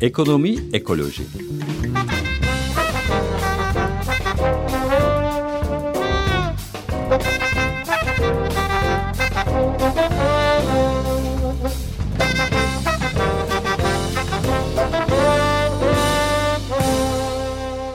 Ekonomi 0.00 0.58
Ekoloji. 0.72 1.22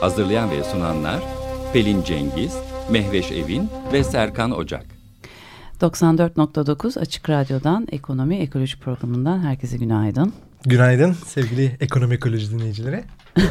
Hazırlayan 0.02 0.52
ve 0.52 0.64
sunanlar 0.64 1.24
Pelin 1.74 2.04
Cengiz, 2.04 2.54
Mehveş 2.90 3.32
Evin 3.32 3.70
ve 3.94 4.04
Serkan 4.04 4.52
Ocak. 4.52 4.86
94.9 5.82 7.00
Açık 7.00 7.30
Radyo'dan 7.30 7.88
Ekonomi 7.92 8.36
Ekoloji 8.36 8.80
Programı'ndan 8.80 9.40
herkese 9.40 9.78
günaydın. 9.78 10.34
Günaydın 10.66 11.14
sevgili 11.28 11.78
ekonomi 11.80 12.16
ekoloji 12.16 12.52
dinleyicileri. 12.52 13.04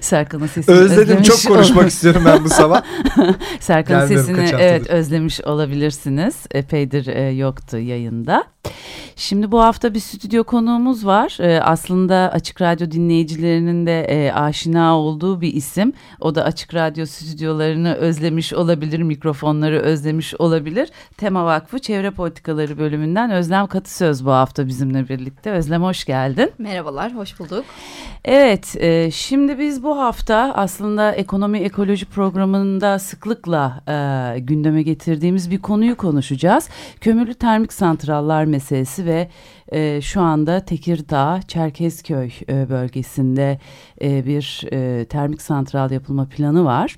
Serkan'ın 0.00 0.46
sesini 0.46 0.74
Özledim 0.74 1.00
özlemiş 1.02 1.28
çok 1.28 1.46
konuşmak 1.46 1.88
istiyorum 1.88 2.22
ben 2.26 2.44
bu 2.44 2.48
sabah. 2.48 2.82
Serkan'ın 3.60 4.06
sesini 4.06 4.50
evet 4.58 4.90
özlemiş 4.90 5.40
olabilirsiniz. 5.40 6.36
Epeydir 6.50 7.06
e, 7.06 7.30
yoktu 7.30 7.78
yayında. 7.78 8.44
Şimdi 9.16 9.52
bu 9.52 9.62
hafta 9.62 9.94
bir 9.94 10.00
stüdyo 10.00 10.44
konuğumuz 10.44 11.06
var. 11.06 11.36
E, 11.40 11.60
aslında 11.62 12.30
Açık 12.32 12.60
Radyo 12.60 12.90
dinleyicilerinin 12.90 13.86
de 13.86 14.04
e, 14.04 14.32
aşina 14.32 14.98
olduğu 14.98 15.40
bir 15.40 15.54
isim. 15.54 15.92
O 16.20 16.34
da 16.34 16.44
Açık 16.44 16.74
Radyo 16.74 17.06
stüdyolarını 17.06 17.94
özlemiş 17.94 18.52
olabilir, 18.52 19.02
mikrofonları 19.02 19.80
özlemiş 19.80 20.34
olabilir. 20.34 20.88
Tema 21.16 21.44
Vakfı 21.44 21.78
Çevre 21.78 22.10
Politikaları 22.10 22.78
bölümünden 22.78 23.30
Özlem 23.30 23.66
Katısöz 23.66 24.26
bu 24.26 24.30
hafta 24.30 24.66
bizimle 24.66 25.08
birlikte. 25.08 25.50
Özlem 25.50 25.82
hoş 25.82 26.04
geldin. 26.04 26.50
Merhabalar, 26.58 27.14
hoş 27.14 27.40
bulduk. 27.40 27.64
Evet, 28.24 28.76
e, 28.78 29.10
şimdi 29.10 29.58
biz 29.58 29.82
bu 29.82 29.98
hafta 29.98 30.52
aslında 30.56 31.12
ekonomi 31.12 31.58
ekoloji 31.58 32.06
programında 32.06 32.98
sıklıkla 32.98 33.80
e, 33.88 34.38
gündeme 34.38 34.82
getirdiğimiz 34.82 35.50
bir 35.50 35.58
konuyu 35.58 35.96
konuşacağız. 35.96 36.68
Kömürlü 37.00 37.34
termik 37.34 37.72
santrallar 37.72 38.44
meselesi 38.44 38.59
ve 39.06 39.28
e, 39.72 40.00
şu 40.00 40.20
anda 40.20 40.64
Tekirdağ, 40.64 41.40
Çerkezköy 41.48 42.30
e, 42.48 42.70
bölgesinde 42.70 43.58
e, 44.02 44.26
bir 44.26 44.64
e, 44.72 45.04
termik 45.04 45.42
santral 45.42 45.90
yapılma 45.90 46.28
planı 46.28 46.64
var. 46.64 46.96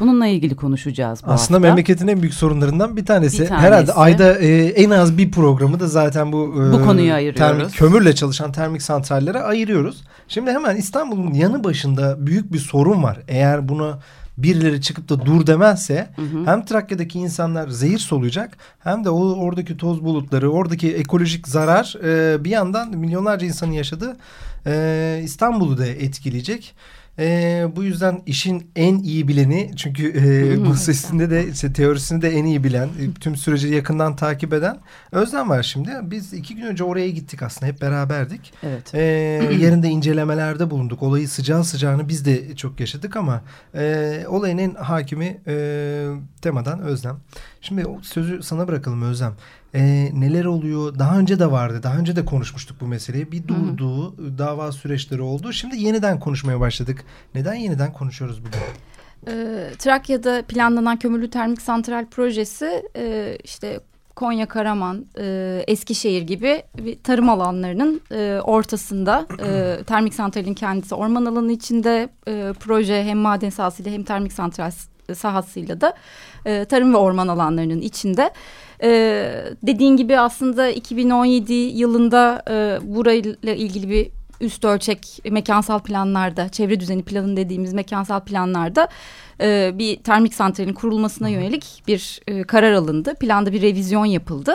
Bununla 0.00 0.26
ilgili 0.26 0.56
konuşacağız 0.56 1.22
bu 1.26 1.30
Aslında 1.30 1.56
hafta. 1.58 1.68
memleketin 1.68 2.08
en 2.08 2.22
büyük 2.22 2.34
sorunlarından 2.34 2.96
bir 2.96 3.06
tanesi. 3.06 3.42
Bir 3.42 3.46
tanesi. 3.48 3.66
Herhalde 3.66 3.92
ayda 3.92 4.38
e, 4.38 4.64
en 4.66 4.90
az 4.90 5.18
bir 5.18 5.30
programı 5.30 5.80
da 5.80 5.86
zaten 5.86 6.32
bu, 6.32 6.54
e, 6.68 6.72
Bu 6.72 6.84
konuyu 6.84 7.12
ayırıyoruz. 7.14 7.40
termik- 7.40 7.76
kömürle 7.76 8.14
çalışan 8.14 8.52
termik 8.52 8.82
santrallere 8.82 9.38
ayırıyoruz. 9.40 10.04
Şimdi 10.28 10.50
hemen 10.50 10.76
İstanbul'un 10.76 11.32
yanı 11.32 11.64
başında 11.64 12.26
büyük 12.26 12.52
bir 12.52 12.58
sorun 12.58 13.02
var. 13.02 13.18
Eğer 13.28 13.68
buna 13.68 13.98
birileri 14.38 14.80
çıkıp 14.80 15.08
da 15.08 15.26
dur 15.26 15.46
demezse 15.46 16.10
hem 16.44 16.64
Trakya'daki 16.64 17.18
insanlar 17.18 17.68
zehir 17.68 17.98
soluyacak 17.98 18.56
hem 18.80 19.04
de 19.04 19.10
o 19.10 19.32
oradaki 19.32 19.76
toz 19.76 20.04
bulutları, 20.04 20.50
oradaki 20.50 20.94
ekolojik 20.94 21.48
zarar 21.48 21.94
e, 22.04 22.44
bir 22.44 22.50
yandan 22.50 22.96
milyonlarca 22.96 23.46
insanın 23.46 23.72
yaşadığı 23.72 24.16
e, 24.66 25.20
İstanbul'u 25.24 25.78
da 25.78 25.86
etkileyecek. 25.86 26.74
E, 27.18 27.66
bu 27.76 27.82
yüzden 27.82 28.22
işin 28.26 28.70
en 28.76 28.98
iyi 28.98 29.28
bileni 29.28 29.70
çünkü 29.76 30.08
e, 30.08 30.90
üstünde 30.90 31.30
de 31.30 31.48
işte 31.48 31.72
teorisini 31.72 32.22
de 32.22 32.30
en 32.30 32.44
iyi 32.44 32.64
bilen, 32.64 32.86
e, 32.86 33.12
tüm 33.20 33.36
süreci 33.36 33.68
yakından 33.68 34.16
takip 34.16 34.52
eden 34.52 34.78
Özlem 35.12 35.50
var 35.50 35.62
şimdi. 35.62 35.90
Biz 36.02 36.32
iki 36.32 36.56
gün 36.56 36.62
önce 36.62 36.84
oraya 36.84 37.10
gittik 37.10 37.42
aslında 37.42 37.66
hep 37.66 37.80
beraberdik. 37.80 38.52
Evet. 38.62 38.94
E, 38.94 39.00
yerinde 39.60 39.88
incelemelerde 39.88 40.70
bulunduk. 40.70 41.02
Olayı 41.02 41.28
sıcağı 41.28 41.64
sıcağını 41.64 42.08
biz 42.08 42.24
de 42.24 42.56
çok 42.56 42.80
yaşadık 42.80 43.16
ama 43.16 43.42
e, 43.74 44.24
olayın 44.28 44.58
en 44.58 44.74
hakimi 44.74 45.40
e, 45.46 46.06
temadan 46.42 46.80
Özlem. 46.80 47.16
Şimdi 47.62 47.86
sözü 48.02 48.42
sana 48.42 48.68
bırakalım 48.68 49.02
Özlem. 49.02 49.34
E, 49.74 50.10
neler 50.14 50.44
oluyor? 50.44 50.98
Daha 50.98 51.18
önce 51.18 51.38
de 51.38 51.50
vardı. 51.50 51.80
Daha 51.82 51.98
önce 51.98 52.16
de 52.16 52.24
konuşmuştuk 52.24 52.76
bu 52.80 52.86
meseleyi. 52.86 53.32
Bir 53.32 53.48
durduğu 53.48 54.16
dava 54.38 54.72
süreçleri 54.72 55.22
oldu. 55.22 55.52
Şimdi 55.52 55.82
yeniden 55.82 56.20
konuşmaya 56.20 56.60
başladık. 56.60 57.04
Neden 57.34 57.54
yeniden 57.54 57.92
konuşuyoruz 57.92 58.40
bugün? 58.40 58.60
Ee, 59.28 59.70
Trakya'da 59.78 60.42
planlanan 60.42 60.98
kömürlü 60.98 61.30
termik 61.30 61.62
santral 61.62 62.06
projesi 62.06 62.82
e, 62.96 63.38
işte 63.44 63.80
Konya, 64.16 64.48
Karaman, 64.48 65.06
e, 65.18 65.64
Eskişehir 65.68 66.22
gibi 66.22 66.62
bir 66.78 66.98
tarım 67.02 67.28
alanlarının 67.28 68.00
e, 68.10 68.40
ortasında 68.44 69.26
e, 69.44 69.78
termik 69.84 70.14
santralin 70.14 70.54
kendisi 70.54 70.94
orman 70.94 71.24
alanı 71.24 71.52
içinde 71.52 72.08
e, 72.28 72.52
proje 72.60 73.04
hem 73.04 73.18
maden 73.18 73.50
sahasıyla 73.50 73.92
hem 73.92 74.02
termik 74.02 74.32
santral 74.32 74.70
sahasıyla 75.14 75.80
da 75.80 75.94
e, 76.44 76.64
tarım 76.64 76.94
ve 76.94 76.96
orman 76.96 77.28
alanlarının 77.28 77.80
içinde. 77.80 78.30
E, 78.82 78.90
dediğin 79.62 79.96
gibi 79.96 80.18
aslında 80.18 80.68
2017 80.68 81.52
yılında 81.52 82.42
e, 82.50 82.78
burayla 82.82 83.54
ilgili 83.54 83.90
bir 83.90 84.10
üst 84.40 84.64
ölçek 84.64 85.18
mekansal 85.30 85.78
planlarda, 85.78 86.48
çevre 86.48 86.80
düzeni 86.80 87.02
planı 87.02 87.36
dediğimiz 87.36 87.72
mekansal 87.72 88.20
planlarda 88.20 88.88
e, 89.40 89.72
bir 89.74 89.96
termik 89.96 90.34
santralin 90.34 90.72
kurulmasına 90.72 91.28
yönelik 91.28 91.82
bir 91.88 92.20
e, 92.26 92.42
karar 92.42 92.72
alındı. 92.72 93.14
Planda 93.14 93.52
bir 93.52 93.62
revizyon 93.62 94.04
yapıldı. 94.04 94.54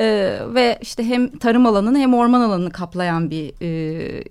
E, 0.00 0.38
ve 0.54 0.78
işte 0.82 1.04
hem 1.04 1.38
tarım 1.38 1.66
alanını 1.66 1.98
hem 1.98 2.14
orman 2.14 2.40
alanını 2.40 2.70
kaplayan 2.70 3.30
bir 3.30 3.52
e, 3.62 4.24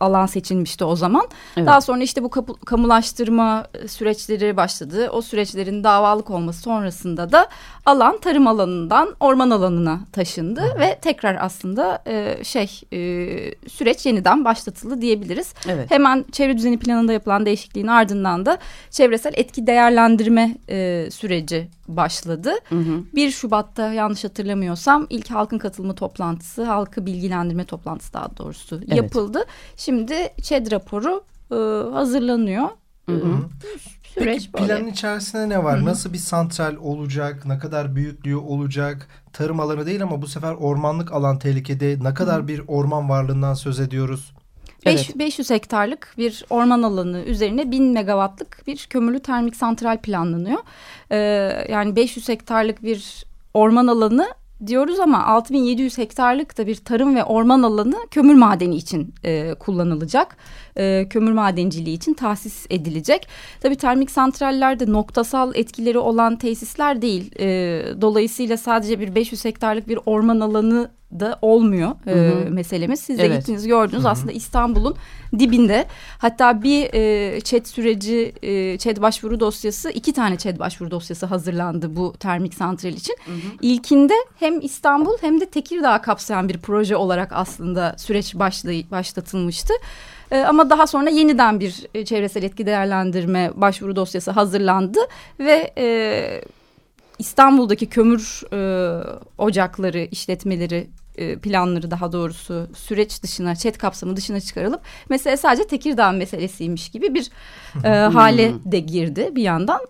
alan 0.00 0.26
seçilmişti 0.26 0.84
o 0.84 0.96
zaman. 0.96 1.28
Evet. 1.56 1.66
Daha 1.66 1.80
sonra 1.80 2.02
işte 2.02 2.22
bu 2.22 2.30
kamulaştırma 2.64 3.66
süreçleri 3.88 4.56
başladı. 4.56 5.10
O 5.10 5.22
süreçlerin 5.22 5.84
davalık 5.84 6.30
olması 6.30 6.60
sonrasında 6.60 7.32
da 7.32 7.48
alan 7.86 8.18
tarım 8.18 8.46
alanından 8.46 9.14
orman 9.20 9.50
alanına 9.50 10.00
taşındı 10.12 10.62
ve 10.78 10.98
tekrar 11.02 11.36
aslında 11.40 12.02
e, 12.06 12.44
şey 12.44 12.80
e, 12.92 12.98
süreç 13.68 14.06
yeniden 14.06 14.44
başlatıldı 14.44 15.00
diyebiliriz. 15.00 15.54
Evet. 15.68 15.90
Hemen 15.90 16.24
çevre 16.32 16.56
düzeni 16.56 16.78
planında 16.78 17.12
yapılan 17.12 17.46
değişikliğin 17.46 17.86
ardından 17.86 18.46
da 18.46 18.58
çevresel 18.90 19.32
etki 19.36 19.66
değerlendirme 19.66 20.56
e, 20.68 21.08
süreci 21.10 21.68
başladı. 21.88 22.52
Hı 22.68 22.74
hı. 22.74 23.02
1 23.14 23.30
Şubat'ta 23.30 23.92
yanlış 23.92 24.24
hatırlamıyorsam 24.24 25.06
ilk 25.10 25.30
halkın 25.30 25.58
katılımı 25.58 25.94
toplantısı, 25.94 26.64
halkı 26.64 27.06
bilgilendirme 27.06 27.64
toplantısı 27.64 28.12
daha 28.12 28.36
doğrusu 28.36 28.76
Evet. 28.76 28.96
yapıldı. 28.96 29.44
Şimdi 29.86 30.14
ÇED 30.42 30.72
raporu 30.72 31.24
e, 31.52 31.56
hazırlanıyor. 31.94 32.68
Hı 33.08 33.16
hı. 33.16 33.36
Süreç 34.14 34.48
Peki 34.52 34.52
böyle. 34.52 34.66
planın 34.66 34.86
içerisinde 34.90 35.48
ne 35.48 35.64
var? 35.64 35.84
Nasıl 35.84 36.12
bir 36.12 36.18
santral 36.18 36.76
olacak? 36.76 37.46
Ne 37.46 37.58
kadar 37.58 37.96
büyüklüğü 37.96 38.36
olacak? 38.36 39.08
Tarım 39.32 39.60
alanı 39.60 39.86
değil 39.86 40.02
ama 40.02 40.22
bu 40.22 40.26
sefer 40.26 40.52
ormanlık 40.52 41.12
alan 41.12 41.38
tehlikede. 41.38 41.98
Ne 42.02 42.14
kadar 42.14 42.48
bir 42.48 42.62
orman 42.68 43.08
varlığından 43.08 43.54
söz 43.54 43.80
ediyoruz? 43.80 44.32
Beş- 44.86 45.06
Evet. 45.06 45.18
500 45.18 45.50
hektarlık 45.50 46.14
bir 46.18 46.44
orman 46.50 46.82
alanı 46.82 47.22
üzerine 47.22 47.70
1000 47.70 47.84
megawattlık 47.92 48.62
bir 48.66 48.86
kömürlü 48.90 49.20
termik 49.20 49.56
santral 49.56 49.98
planlanıyor. 49.98 50.58
Ee, 51.10 51.16
yani 51.70 51.96
500 51.96 52.28
hektarlık 52.28 52.82
bir 52.82 53.24
orman 53.54 53.86
alanı 53.86 54.26
diyoruz 54.66 55.00
ama 55.00 55.26
6700 55.26 55.98
hektarlık 55.98 56.58
da 56.58 56.66
bir 56.66 56.76
tarım 56.76 57.16
ve 57.16 57.24
orman 57.24 57.62
alanı 57.62 57.96
kömür 58.10 58.34
madeni 58.34 58.76
için 58.76 59.14
e, 59.24 59.54
kullanılacak. 59.54 60.36
E, 60.76 61.08
kömür 61.10 61.32
madenciliği 61.32 61.96
için 61.96 62.14
tahsis 62.14 62.66
edilecek. 62.70 63.28
Tabii 63.60 63.76
termik 63.76 64.10
santrallerde 64.10 64.92
noktasal 64.92 65.54
etkileri 65.54 65.98
olan 65.98 66.36
tesisler 66.36 67.02
değil. 67.02 67.30
E, 67.40 67.46
dolayısıyla 68.00 68.56
sadece 68.56 69.00
bir 69.00 69.14
500 69.14 69.44
hektarlık 69.44 69.88
bir 69.88 69.98
orman 70.06 70.40
alanı 70.40 70.90
da 71.12 71.38
olmuyor 71.42 71.90
e, 72.06 72.10
Hı 72.10 72.46
hı. 72.46 72.50
meselemiz. 72.50 73.00
Siz 73.00 73.18
de 73.18 73.26
Evet. 73.26 73.38
gittiniz 73.40 73.66
gördünüz 73.66 74.06
aslında 74.06 74.32
İstanbul'un 74.32 74.96
dibinde. 75.38 75.86
Hatta 76.18 76.62
bir 76.62 76.94
e, 76.94 77.40
ÇED 77.40 77.66
süreci, 77.66 78.32
e, 78.42 78.78
ÇED 78.78 78.96
başvuru 79.02 79.40
dosyası, 79.40 79.90
iki 79.90 80.12
tane 80.12 80.36
ÇED 80.36 80.58
başvuru 80.58 80.90
dosyası 80.90 81.26
hazırlandı 81.26 81.96
bu 81.96 82.12
termik 82.20 82.54
santral 82.54 82.92
için. 82.92 83.16
İlkinde 83.62 84.14
hem 84.38 84.60
İstanbul 84.60 85.16
hem 85.20 85.40
de 85.40 85.46
Tekirdağ 85.46 86.02
kapsayan 86.02 86.48
bir 86.48 86.58
proje 86.58 86.96
olarak 86.96 87.32
aslında 87.32 87.94
süreç 87.98 88.34
başlay- 88.34 88.90
başlatılmıştı. 88.90 89.72
E, 90.30 90.38
ama 90.40 90.70
daha 90.70 90.86
sonra 90.86 91.10
yeniden 91.10 91.60
bir 91.60 91.86
e, 91.94 92.04
çevresel 92.04 92.42
etki 92.42 92.66
değerlendirme 92.66 93.50
başvuru 93.54 93.96
dosyası 93.96 94.30
hazırlandı 94.30 94.98
ve 95.40 95.72
e, 95.78 96.44
İstanbul'daki 97.18 97.86
kömür 97.86 98.42
e, 98.52 98.58
ocakları, 99.38 99.98
işletmeleri 99.98 100.86
e, 101.18 101.38
planları 101.38 101.90
daha 101.90 102.12
doğrusu 102.12 102.68
süreç 102.76 103.22
dışına, 103.22 103.56
çet 103.56 103.78
kapsamı 103.78 104.16
dışına 104.16 104.40
çıkarılıp 104.40 104.80
mesele 105.08 105.36
sadece 105.36 105.66
Tekirdağ 105.66 106.12
meselesiymiş 106.12 106.88
gibi 106.88 107.14
bir 107.14 107.30
e, 107.84 107.88
hale 107.88 108.52
de 108.64 108.78
girdi 108.80 109.30
bir 109.32 109.42
yandan. 109.42 109.80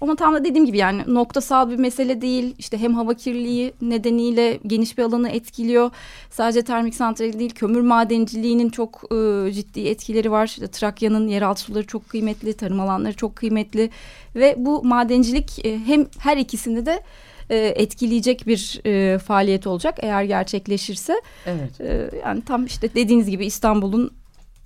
Ama 0.00 0.16
tam 0.16 0.34
da 0.34 0.44
dediğim 0.44 0.66
gibi 0.66 0.78
yani 0.78 1.02
noktasal 1.06 1.70
bir 1.70 1.76
mesele 1.76 2.20
değil. 2.20 2.54
İşte 2.58 2.78
hem 2.78 2.94
hava 2.94 3.14
kirliliği 3.14 3.74
nedeniyle 3.80 4.58
geniş 4.66 4.98
bir 4.98 5.02
alanı 5.02 5.28
etkiliyor. 5.28 5.90
Sadece 6.30 6.62
termik 6.62 6.94
santral 6.94 7.32
değil, 7.32 7.54
kömür 7.54 7.80
madenciliğinin 7.80 8.68
çok 8.68 9.02
e, 9.12 9.52
ciddi 9.52 9.88
etkileri 9.88 10.30
var. 10.30 10.46
İşte 10.46 10.68
Trakya'nın 10.68 11.28
yeraltı 11.28 11.60
suları 11.60 11.86
çok 11.86 12.08
kıymetli, 12.08 12.52
tarım 12.52 12.80
alanları 12.80 13.14
çok 13.16 13.36
kıymetli 13.36 13.90
ve 14.36 14.54
bu 14.58 14.84
madencilik 14.84 15.66
e, 15.66 15.78
hem 15.78 16.06
her 16.18 16.36
ikisinde 16.36 16.86
de 16.86 17.02
e, 17.50 17.56
etkileyecek 17.56 18.46
bir 18.46 18.80
e, 18.86 19.18
faaliyet 19.18 19.66
olacak 19.66 19.94
eğer 20.02 20.22
gerçekleşirse. 20.22 21.20
Evet. 21.46 21.80
E, 21.80 22.10
yani 22.24 22.42
tam 22.44 22.66
işte 22.66 22.94
dediğiniz 22.94 23.30
gibi 23.30 23.46
İstanbul'un 23.46 24.10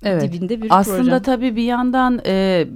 evet. 0.03 0.21
dibinde 0.21 0.61
bir 0.61 0.67
Aslında 0.69 0.97
proje. 0.97 1.11
Aslında 1.11 1.21
tabii 1.21 1.55
bir 1.55 1.63
yandan 1.63 2.21
e, 2.25 2.67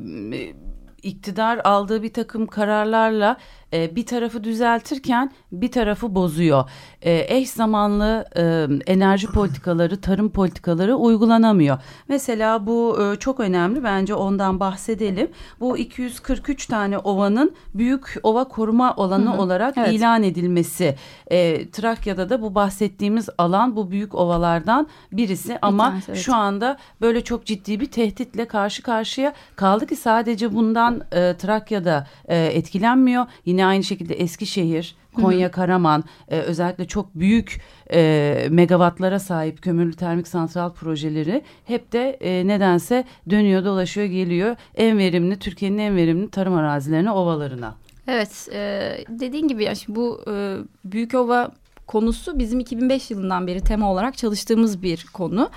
iktidar 1.03 1.61
aldığı 1.63 2.03
bir 2.03 2.13
takım 2.13 2.47
kararlarla 2.47 3.37
e, 3.73 3.95
bir 3.95 4.05
tarafı 4.05 4.43
düzeltirken 4.43 5.31
bir 5.51 5.71
tarafı 5.71 6.15
bozuyor. 6.15 6.69
E, 7.01 7.35
eş 7.37 7.49
zamanlı 7.49 8.25
e, 8.37 8.67
enerji 8.91 9.27
politikaları, 9.27 10.01
tarım 10.01 10.29
politikaları 10.29 10.95
uygulanamıyor. 10.95 11.77
Mesela 12.07 12.67
bu 12.67 12.97
e, 13.01 13.19
çok 13.19 13.39
önemli 13.39 13.83
bence 13.83 14.15
ondan 14.15 14.59
bahsedelim. 14.59 15.31
Bu 15.59 15.77
243 15.77 16.65
tane 16.65 16.97
ovanın 16.97 17.55
büyük 17.73 18.19
ova 18.23 18.43
koruma 18.43 18.95
alanı 18.95 19.25
Hı 19.25 19.29
-hı. 19.29 19.37
olarak 19.37 19.77
evet. 19.77 19.93
ilan 19.93 20.23
edilmesi. 20.23 20.95
E, 21.27 21.69
Trakya'da 21.69 22.29
da 22.29 22.41
bu 22.41 22.55
bahsettiğimiz 22.55 23.29
alan 23.37 23.75
bu 23.75 23.91
büyük 23.91 24.15
ovalardan 24.15 24.87
birisi 25.11 25.49
bir 25.49 25.57
ama 25.61 25.89
tanesi, 25.89 26.11
evet. 26.11 26.21
şu 26.21 26.35
anda 26.35 26.77
böyle 27.01 27.23
çok 27.23 27.45
ciddi 27.45 27.79
bir 27.79 27.91
tehditle 27.91 28.45
karşı 28.45 28.83
karşıya 28.83 29.33
kaldı 29.55 29.87
ki 29.87 29.95
sadece 29.95 30.53
bundan 30.53 31.01
e, 31.11 31.37
Trakya'da 31.37 32.07
e, 32.27 32.45
etkilenmiyor. 32.45 33.25
Yine 33.45 33.54
aynı 33.63 33.83
şekilde 33.83 34.13
Eskişehir, 34.13 34.95
Konya, 35.13 35.51
Karaman 35.51 36.03
e, 36.27 36.39
özellikle 36.39 36.85
çok 36.85 37.15
büyük 37.15 37.61
e, 37.93 38.47
megawattlara 38.51 39.19
sahip 39.19 39.61
kömürlü 39.61 39.93
termik 39.93 40.27
santral 40.27 40.73
projeleri 40.73 41.41
hep 41.65 41.91
de 41.91 42.17
e, 42.21 42.47
nedense 42.47 43.03
dönüyor 43.29 43.65
dolaşıyor 43.65 44.07
geliyor 44.07 44.55
en 44.75 44.97
verimli 44.97 45.39
Türkiye'nin 45.39 45.77
en 45.77 45.95
verimli 45.95 46.29
tarım 46.29 46.53
arazilerine 46.53 47.11
ovalarına. 47.11 47.75
Evet 48.07 48.49
e, 48.53 48.91
dediğin 49.09 49.47
gibi 49.47 49.63
ya 49.63 49.75
şimdi 49.75 49.99
bu 49.99 50.21
e, 50.31 50.57
büyük 50.85 51.13
ova 51.13 51.51
konusu 51.87 52.39
bizim 52.39 52.59
2005 52.59 53.11
yılından 53.11 53.47
beri 53.47 53.61
tema 53.61 53.91
olarak 53.91 54.17
çalıştığımız 54.17 54.83
bir 54.83 55.05
konu 55.13 55.49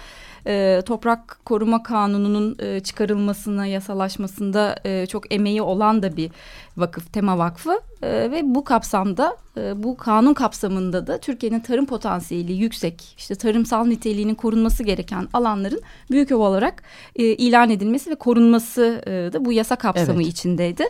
e, 0.49 0.83
toprak 0.87 1.39
koruma 1.45 1.83
kanununun 1.83 2.56
e, 2.59 2.81
çıkarılmasına, 2.81 3.67
yasalaşmasında 3.67 4.77
e, 4.85 5.06
çok 5.06 5.35
emeği 5.35 5.62
olan 5.62 6.03
da 6.03 6.17
bir 6.17 6.31
vakıf, 6.77 7.12
Tema 7.12 7.39
Vakfı 7.39 7.81
e, 8.03 8.09
ve 8.31 8.41
bu 8.45 8.65
kapsamda 8.65 9.37
e, 9.56 9.83
bu 9.83 9.97
kanun 9.97 10.35
kapsamında 10.35 11.06
da 11.06 11.19
Türkiye'nin 11.19 11.61
tarım 11.61 11.87
potansiyeli 11.87 12.53
yüksek, 12.53 13.15
işte 13.19 13.35
tarımsal 13.35 13.85
niteliğinin 13.85 14.35
korunması 14.35 14.83
gereken 14.83 15.29
alanların 15.33 15.81
büyük 16.11 16.33
ova 16.33 16.49
olarak 16.49 16.83
e, 17.17 17.23
ilan 17.25 17.71
edilmesi 17.71 18.11
ve 18.11 18.15
korunması 18.15 19.03
e, 19.06 19.11
da 19.11 19.44
bu 19.44 19.53
yasa 19.53 19.77
kapsamı 19.77 20.23
evet. 20.23 20.33
içindeydi. 20.33 20.85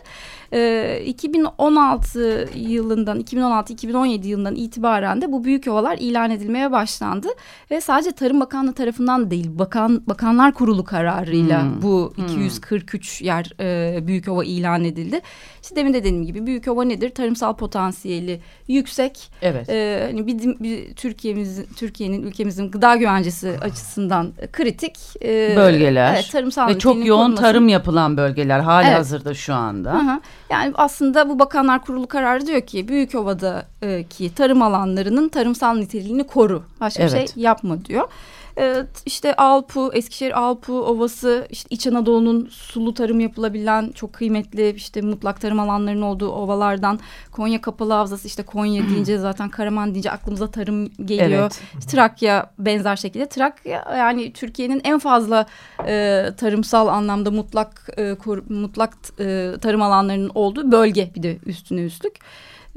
E, 0.53 1.01
2016 1.05 2.49
yılından, 2.55 3.19
2016-2017 3.19 4.27
yılından 4.27 4.55
itibaren 4.55 5.21
de 5.21 5.31
bu 5.31 5.43
büyük 5.43 5.67
ovalar 5.67 5.97
ilan 5.97 6.31
edilmeye 6.31 6.71
başlandı 6.71 7.27
ve 7.71 7.81
sadece 7.81 8.11
Tarım 8.11 8.39
Bakanlığı 8.39 8.73
tarafından 8.73 9.31
değil, 9.31 9.48
bakan 9.59 10.03
Bakanlar 10.07 10.53
Kurulu 10.53 10.83
kararıyla 10.83 11.63
hmm. 11.63 11.81
bu 11.81 12.13
243 12.17 13.19
hmm. 13.19 13.27
yer 13.27 13.51
e, 13.59 14.07
büyük 14.07 14.27
ova 14.27 14.43
ilan 14.43 14.83
edildi. 14.83 15.21
İşte 15.61 15.75
demin 15.75 15.93
de 15.93 15.97
dediğim 15.97 16.25
gibi 16.25 16.45
büyük 16.45 16.67
ova 16.67 16.83
nedir? 16.83 17.09
Tarımsal 17.09 17.55
potansiyeli 17.55 18.41
yüksek. 18.67 19.31
Evet. 19.41 19.69
Ee, 19.69 20.07
hani 20.07 20.27
bizim 20.27 20.59
bir 20.59 20.93
Türkiye'miz 20.93 21.65
Türkiye'nin 21.75 22.23
ülkemizin 22.23 22.71
gıda 22.71 22.95
güvencesi 22.95 23.57
açısından 23.61 24.33
kritik 24.51 24.97
e, 25.23 25.53
bölgeler. 25.55 26.13
Evet, 26.13 26.31
tarımsal 26.31 26.67
ve 26.67 26.79
çok 26.79 27.05
yoğun 27.05 27.19
konulması. 27.19 27.43
tarım 27.43 27.67
yapılan 27.67 28.17
bölgeler 28.17 28.59
hali 28.59 28.87
evet. 28.87 28.97
hazırda 28.97 29.33
şu 29.33 29.53
anda. 29.53 29.93
Hı 29.93 29.97
hı. 29.97 30.21
Yani 30.49 30.73
aslında 30.75 31.29
bu 31.29 31.39
Bakanlar 31.39 31.81
Kurulu 31.85 32.07
kararı 32.07 32.47
diyor 32.47 32.61
ki 32.61 32.87
Büyükova'daki 32.87 34.33
tarım 34.33 34.61
alanlarının 34.61 35.29
tarımsal 35.29 35.75
niteliğini 35.75 36.27
koru. 36.27 36.63
Başka 36.81 37.03
evet. 37.03 37.13
bir 37.13 37.33
şey 37.33 37.43
yapma 37.43 37.85
diyor. 37.85 38.07
Ee, 38.59 38.85
işte 39.05 39.35
Alpu, 39.35 39.91
Eskişehir 39.93 40.39
Alpu 40.39 40.73
Ovası, 40.73 41.47
işte 41.49 41.67
İç 41.69 41.87
Anadolu'nun 41.87 42.47
sulu 42.51 42.93
tarım 42.93 43.19
yapılabilen 43.19 43.91
çok 43.91 44.13
kıymetli 44.13 44.69
işte 44.69 45.01
mutlak 45.01 45.41
tarım 45.41 45.59
alanlarının 45.59 46.01
olduğu 46.01 46.29
ovalardan 46.29 46.99
Konya 47.31 47.61
Kapalı 47.61 47.93
Havzası 47.93 48.27
işte 48.27 48.43
Konya 48.43 48.83
deyince 48.89 49.17
zaten 49.17 49.49
Karaman 49.49 49.93
deyince 49.93 50.11
aklımıza 50.11 50.51
tarım 50.51 50.89
geliyor. 51.05 51.41
Evet. 51.41 51.61
Trakya 51.87 52.51
benzer 52.59 52.95
şekilde. 52.95 53.29
Trakya 53.29 53.85
yani 53.97 54.33
Türkiye'nin 54.33 54.81
en 54.83 54.99
fazla 54.99 55.45
e, 55.87 56.25
tarımsal 56.37 56.87
anlamda 56.87 57.31
mutlak 57.31 57.89
e, 57.97 58.15
kor, 58.15 58.41
mutlak 58.49 58.93
e, 59.19 59.53
tarım 59.61 59.81
alanlarının 59.81 60.31
olduğu 60.35 60.71
bölge 60.71 61.11
bir 61.15 61.23
de 61.23 61.37
üstüne 61.45 61.81
üstlük. 61.81 62.13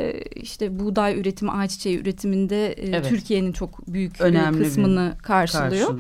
Ee, 0.00 0.20
işte 0.20 0.78
buğday 0.78 1.20
üretimi, 1.20 1.50
ayçiçeği 1.50 2.00
üretiminde 2.00 2.72
e, 2.72 2.88
evet. 2.88 3.08
Türkiye'nin 3.08 3.52
çok 3.52 3.88
büyük 3.88 4.20
Önemli 4.20 4.64
kısmını 4.64 5.14
karşılıyor. 5.22 5.70
karşılıyor. 5.70 5.98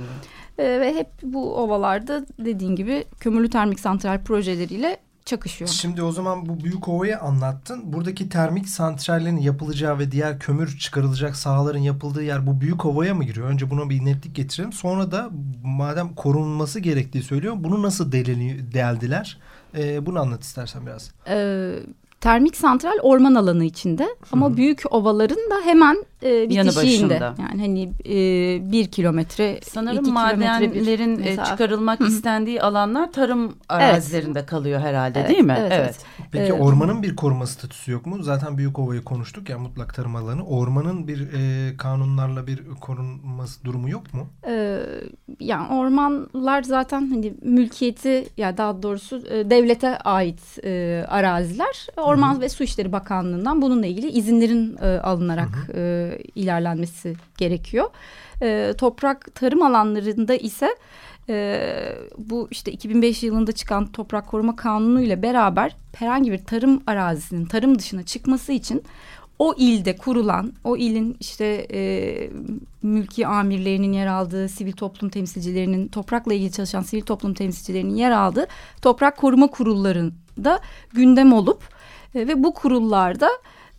Ee, 0.58 0.80
ve 0.80 0.94
hep 0.94 1.08
bu 1.22 1.56
ovalarda 1.56 2.26
dediğin 2.38 2.76
gibi 2.76 3.04
kömürlü 3.20 3.50
termik 3.50 3.80
santral 3.80 4.24
projeleriyle 4.24 4.98
çakışıyor. 5.24 5.70
Şimdi 5.70 6.02
o 6.02 6.12
zaman 6.12 6.48
bu 6.48 6.64
büyük 6.64 6.88
ovayı 6.88 7.18
anlattın. 7.18 7.92
Buradaki 7.92 8.28
termik 8.28 8.68
santrallerin 8.68 9.36
yapılacağı 9.36 9.98
ve 9.98 10.12
diğer 10.12 10.38
kömür 10.38 10.78
çıkarılacak 10.78 11.36
sahaların 11.36 11.78
yapıldığı 11.78 12.22
yer 12.22 12.46
bu 12.46 12.60
büyük 12.60 12.84
ovaya 12.84 13.14
mı 13.14 13.24
giriyor? 13.24 13.48
Önce 13.48 13.70
buna 13.70 13.90
bir 13.90 14.04
netlik 14.04 14.34
getirelim. 14.34 14.72
Sonra 14.72 15.12
da 15.12 15.30
madem 15.64 16.14
korunması 16.14 16.80
gerektiği 16.80 17.22
söylüyor. 17.22 17.54
Bunu 17.58 17.82
nasıl 17.82 18.12
deldiler? 18.12 19.38
Ee, 19.76 20.06
bunu 20.06 20.20
anlat 20.20 20.42
istersen 20.42 20.86
biraz. 20.86 21.10
Ee, 21.28 21.72
termik 22.22 22.56
santral 22.56 22.98
orman 23.02 23.34
alanı 23.34 23.64
içinde 23.64 24.08
ama 24.32 24.48
Hı-hı. 24.48 24.56
büyük 24.56 24.82
ovaların 24.90 25.50
da 25.50 25.60
hemen 25.64 26.04
e, 26.22 26.50
bitişiğinde. 26.50 27.14
Yani 27.14 27.60
hani 27.60 27.92
e, 28.04 28.72
bir 28.72 28.86
kilometre, 28.86 29.60
Sanırım 29.62 30.04
iki 30.04 30.12
madenlerin 30.12 31.18
bir 31.18 31.24
e, 31.24 31.44
çıkarılmak 31.44 32.00
Hı-hı. 32.00 32.08
istendiği 32.08 32.62
alanlar 32.62 33.12
tarım 33.12 33.54
arazilerinde 33.68 34.38
evet. 34.38 34.50
kalıyor 34.50 34.80
herhalde 34.80 35.20
evet, 35.20 35.30
değil 35.30 35.44
mi? 35.44 35.56
Evet. 35.58 35.72
evet. 35.74 36.04
Peki 36.32 36.52
evet. 36.52 36.60
ormanın 36.60 37.02
bir 37.02 37.16
koruma 37.16 37.46
statüsü 37.46 37.92
yok 37.92 38.06
mu? 38.06 38.22
Zaten 38.22 38.58
büyük 38.58 38.78
ovayı 38.78 39.04
konuştuk 39.04 39.48
ya 39.48 39.58
mutlak 39.58 39.94
tarım 39.94 40.16
alanı. 40.16 40.46
Ormanın 40.46 41.08
bir 41.08 41.20
e, 41.32 41.76
kanunlarla 41.76 42.46
bir 42.46 42.60
korunması 42.80 43.64
durumu 43.64 43.90
yok 43.90 44.14
mu? 44.14 44.28
Ee, 44.46 44.78
yani 45.40 45.68
ormanlar 45.74 46.62
zaten 46.62 47.10
hani 47.10 47.34
mülkiyeti 47.42 48.08
ya 48.08 48.24
yani 48.36 48.56
daha 48.56 48.82
doğrusu 48.82 49.22
e, 49.30 49.50
devlete 49.50 49.98
ait 49.98 50.40
e, 50.64 51.04
araziler. 51.08 51.86
Orman 51.96 52.32
Hı-hı. 52.32 52.40
ve 52.40 52.48
Su 52.48 52.64
İşleri 52.64 52.92
Bakanlığı'ndan 52.92 53.62
bununla 53.62 53.86
ilgili 53.86 54.10
izinlerin 54.10 54.76
e, 54.82 54.86
alınarak 54.86 55.70
e, 55.74 56.11
ilerlenmesi 56.34 57.14
gerekiyor. 57.38 57.90
E, 58.42 58.74
toprak 58.78 59.34
tarım 59.34 59.62
alanlarında 59.62 60.34
ise 60.34 60.76
e, 61.28 61.68
bu 62.18 62.48
işte 62.50 62.72
2005 62.72 63.22
yılında 63.22 63.52
çıkan 63.52 63.86
Toprak 63.86 64.26
Koruma 64.26 64.56
Kanunu 64.56 65.02
ile 65.02 65.22
beraber 65.22 65.76
herhangi 65.96 66.32
bir 66.32 66.44
tarım 66.44 66.82
arazisinin 66.86 67.46
tarım 67.46 67.78
dışına 67.78 68.02
çıkması 68.02 68.52
için 68.52 68.82
o 69.38 69.54
ilde 69.58 69.96
kurulan, 69.96 70.52
o 70.64 70.76
ilin 70.76 71.16
işte 71.20 71.66
e, 71.72 72.30
mülki 72.82 73.26
amirlerinin 73.26 73.92
yer 73.92 74.06
aldığı, 74.06 74.48
sivil 74.48 74.72
toplum 74.72 75.10
temsilcilerinin, 75.10 75.88
toprakla 75.88 76.34
ilgili 76.34 76.52
çalışan 76.52 76.82
sivil 76.82 77.02
toplum 77.02 77.34
temsilcilerinin 77.34 77.94
yer 77.94 78.10
aldığı 78.10 78.46
toprak 78.82 79.16
koruma 79.16 79.46
kurullarında 79.46 80.60
gündem 80.92 81.32
olup 81.32 81.62
e, 82.14 82.28
ve 82.28 82.42
bu 82.42 82.54
kurullarda 82.54 83.30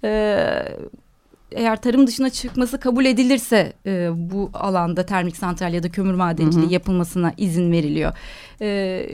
e, 0.03 0.47
eğer 1.55 1.81
tarım 1.81 2.07
dışına 2.07 2.29
çıkması 2.29 2.79
kabul 2.79 3.05
edilirse 3.05 3.73
e, 3.85 4.09
bu 4.15 4.49
alanda 4.53 5.05
termik 5.05 5.37
santral 5.37 5.73
ya 5.73 5.83
da 5.83 5.89
kömür 5.89 6.13
madenciliği 6.13 6.65
hı 6.65 6.69
hı. 6.69 6.73
yapılmasına 6.73 7.33
izin 7.37 7.71
veriliyor. 7.71 8.13
E, 8.61 9.05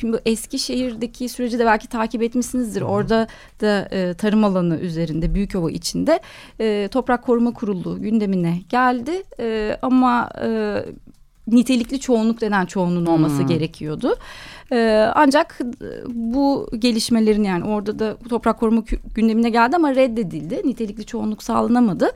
şimdi 0.00 0.12
bu 0.12 0.20
Eskişehir'deki 0.26 1.28
süreci 1.28 1.58
de 1.58 1.66
belki 1.66 1.88
takip 1.88 2.22
etmişsinizdir. 2.22 2.80
Hı 2.80 2.84
hı. 2.84 2.88
Orada 2.88 3.26
da 3.60 3.88
e, 3.92 4.14
tarım 4.14 4.44
alanı 4.44 4.78
üzerinde 4.78 5.34
Büyükova 5.34 5.70
içinde 5.70 6.20
e, 6.60 6.88
Toprak 6.92 7.24
Koruma 7.24 7.52
Kurulu 7.52 8.02
gündemine 8.02 8.62
geldi. 8.68 9.22
E, 9.40 9.78
ama 9.82 10.30
e, 10.42 10.78
nitelikli 11.46 12.00
çoğunluk 12.00 12.40
denen 12.40 12.66
çoğunluğun 12.66 13.06
olması 13.06 13.38
Hmm. 13.38 13.46
gerekiyordu. 13.46 14.14
Ee, 14.72 15.10
ancak 15.14 15.58
bu 16.06 16.68
gelişmelerin 16.78 17.44
yani 17.44 17.64
orada 17.64 17.98
da 17.98 18.16
toprak 18.28 18.60
koruma 18.60 18.82
gündemine 19.14 19.50
geldi 19.50 19.76
ama 19.76 19.94
reddedildi. 19.94 20.62
Nitelikli 20.64 21.06
çoğunluk 21.06 21.42
sağlanamadı. 21.42 22.10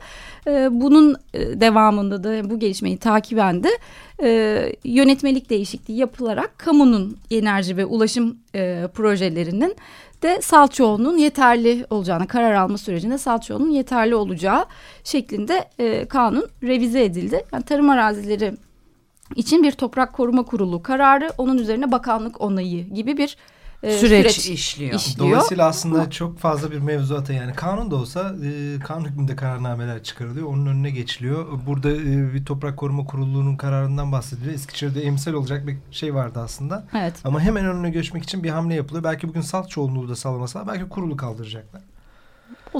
Ee, 0.47 0.67
bunun 0.71 1.15
e, 1.33 1.61
devamında 1.61 2.23
da 2.23 2.49
bu 2.49 2.59
gelişmeyi 2.59 2.97
takiben 2.97 3.63
de 3.63 3.69
e, 4.23 4.69
yönetmelik 4.83 5.49
değişikliği 5.49 5.97
yapılarak 5.97 6.57
kamunun 6.57 7.17
enerji 7.31 7.77
ve 7.77 7.85
ulaşım 7.85 8.37
e, 8.55 8.87
projelerinin 8.93 9.75
de 10.23 10.41
salt 10.41 10.73
çoğunluğun 10.73 11.17
yeterli 11.17 11.85
olacağına 11.89 12.27
karar 12.27 12.53
alma 12.53 12.77
sürecinde 12.77 13.17
salt 13.17 13.43
çoğunluğun 13.43 13.69
yeterli 13.69 14.15
olacağı 14.15 14.65
şeklinde 15.03 15.65
e, 15.79 16.05
kanun 16.05 16.47
revize 16.63 17.03
edildi. 17.03 17.45
Yani 17.53 17.63
tarım 17.63 17.89
arazileri 17.89 18.53
için 19.35 19.63
bir 19.63 19.71
toprak 19.71 20.13
koruma 20.13 20.43
kurulu 20.45 20.83
kararı 20.83 21.31
onun 21.37 21.57
üzerine 21.57 21.91
bakanlık 21.91 22.41
onayı 22.41 22.89
gibi 22.89 23.17
bir 23.17 23.37
e, 23.83 23.97
süreç, 23.97 24.31
süreç 24.31 24.49
işliyor. 24.59 24.93
iş- 24.93 25.19
diyor. 25.19 25.29
Dolayısıyla 25.29 25.67
aslında 25.67 26.09
çok 26.09 26.39
fazla 26.39 26.71
bir 26.71 26.77
mevzuata 26.79 27.33
yani 27.33 27.53
kanun 27.53 27.91
da 27.91 27.95
olsa 27.95 28.35
e, 28.45 28.79
kanun 28.79 29.05
hükmünde 29.05 29.35
kararnameler 29.35 30.03
çıkarılıyor. 30.03 30.47
Onun 30.47 30.65
önüne 30.65 30.89
geçiliyor. 30.89 31.47
Burada 31.67 31.91
e, 31.91 32.33
bir 32.33 32.45
toprak 32.45 32.77
koruma 32.77 33.05
kurulunun 33.05 33.55
kararından 33.55 34.11
bahsediliyor. 34.11 34.53
Eskişehir'de 34.53 35.01
emsal 35.03 35.33
olacak 35.33 35.67
bir 35.67 35.77
şey 35.91 36.15
vardı 36.15 36.39
aslında. 36.43 36.85
Evet. 36.97 37.13
Ama 37.23 37.41
hemen 37.41 37.65
önüne 37.65 37.89
geçmek 37.89 38.23
için 38.23 38.43
bir 38.43 38.49
hamle 38.49 38.75
yapılıyor. 38.75 39.03
Belki 39.03 39.27
bugün 39.27 39.41
salt 39.41 39.69
çoğunluğu 39.69 40.09
da 40.09 40.15
sağlamasalar 40.15 40.67
belki 40.67 40.89
kurulu 40.89 41.17
kaldıracaklar. 41.17 41.81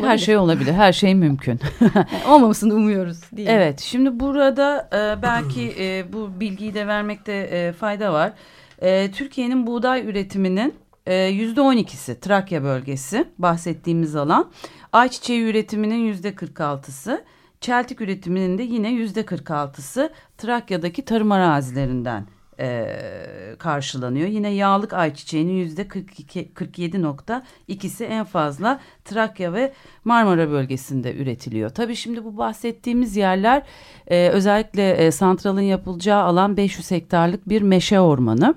Her 0.01 0.17
şey 0.17 0.37
olabilir. 0.37 0.73
Her 0.73 0.93
şey 0.93 1.15
mümkün. 1.15 1.59
Yani 1.81 2.05
olmamasını 2.29 2.73
umuyoruz. 2.73 3.21
Değil 3.31 3.47
mi? 3.47 3.53
Evet, 3.53 3.79
şimdi 3.79 4.19
burada 4.19 4.89
e, 4.93 5.21
belki 5.21 5.75
e, 5.79 6.13
bu 6.13 6.39
bilgiyi 6.39 6.73
de 6.73 6.87
vermekte 6.87 7.33
e, 7.33 7.71
fayda 7.71 8.13
var. 8.13 8.33
E, 8.81 9.11
Türkiye'nin 9.11 9.67
buğday 9.67 10.09
üretiminin 10.09 10.73
e, 11.05 11.15
yüzde 11.15 11.61
on 11.61 11.77
ikisi 11.77 12.19
Trakya 12.19 12.63
bölgesi 12.63 13.25
bahsettiğimiz 13.37 14.15
alan. 14.15 14.51
Ayçiçeği 14.93 15.43
üretiminin 15.43 16.05
yüzde 16.05 16.35
kırk 16.35 16.61
altısı. 16.61 17.23
Çeltik 17.61 18.01
üretiminin 18.01 18.57
de 18.57 18.63
yine 18.63 18.89
yüzde 18.91 19.25
kırk 19.25 19.51
altısı 19.51 20.13
Trakya'daki 20.37 21.05
tarım 21.05 21.31
arazilerinden 21.31 22.25
e, 22.59 22.87
karşılanıyor. 23.59 24.27
Yine 24.27 24.49
yağlık 24.49 24.93
ayçiçeğinin 24.93 25.53
yüzde 25.53 25.81
47.2'si 25.81 28.05
en 28.05 28.25
fazla 28.25 28.79
Trakya 29.05 29.53
ve 29.53 29.73
Marmara 30.03 30.49
bölgesinde 30.49 31.15
üretiliyor. 31.15 31.69
Tabii 31.69 31.95
şimdi 31.95 32.25
bu 32.25 32.37
bahsettiğimiz 32.37 33.17
yerler 33.17 33.63
e, 34.07 34.29
özellikle 34.29 34.91
e, 34.91 35.11
santralın 35.11 35.61
yapılacağı 35.61 36.23
alan 36.23 36.57
500 36.57 36.91
hektarlık 36.91 37.49
bir 37.49 37.61
meşe 37.61 37.99
ormanı. 37.99 38.55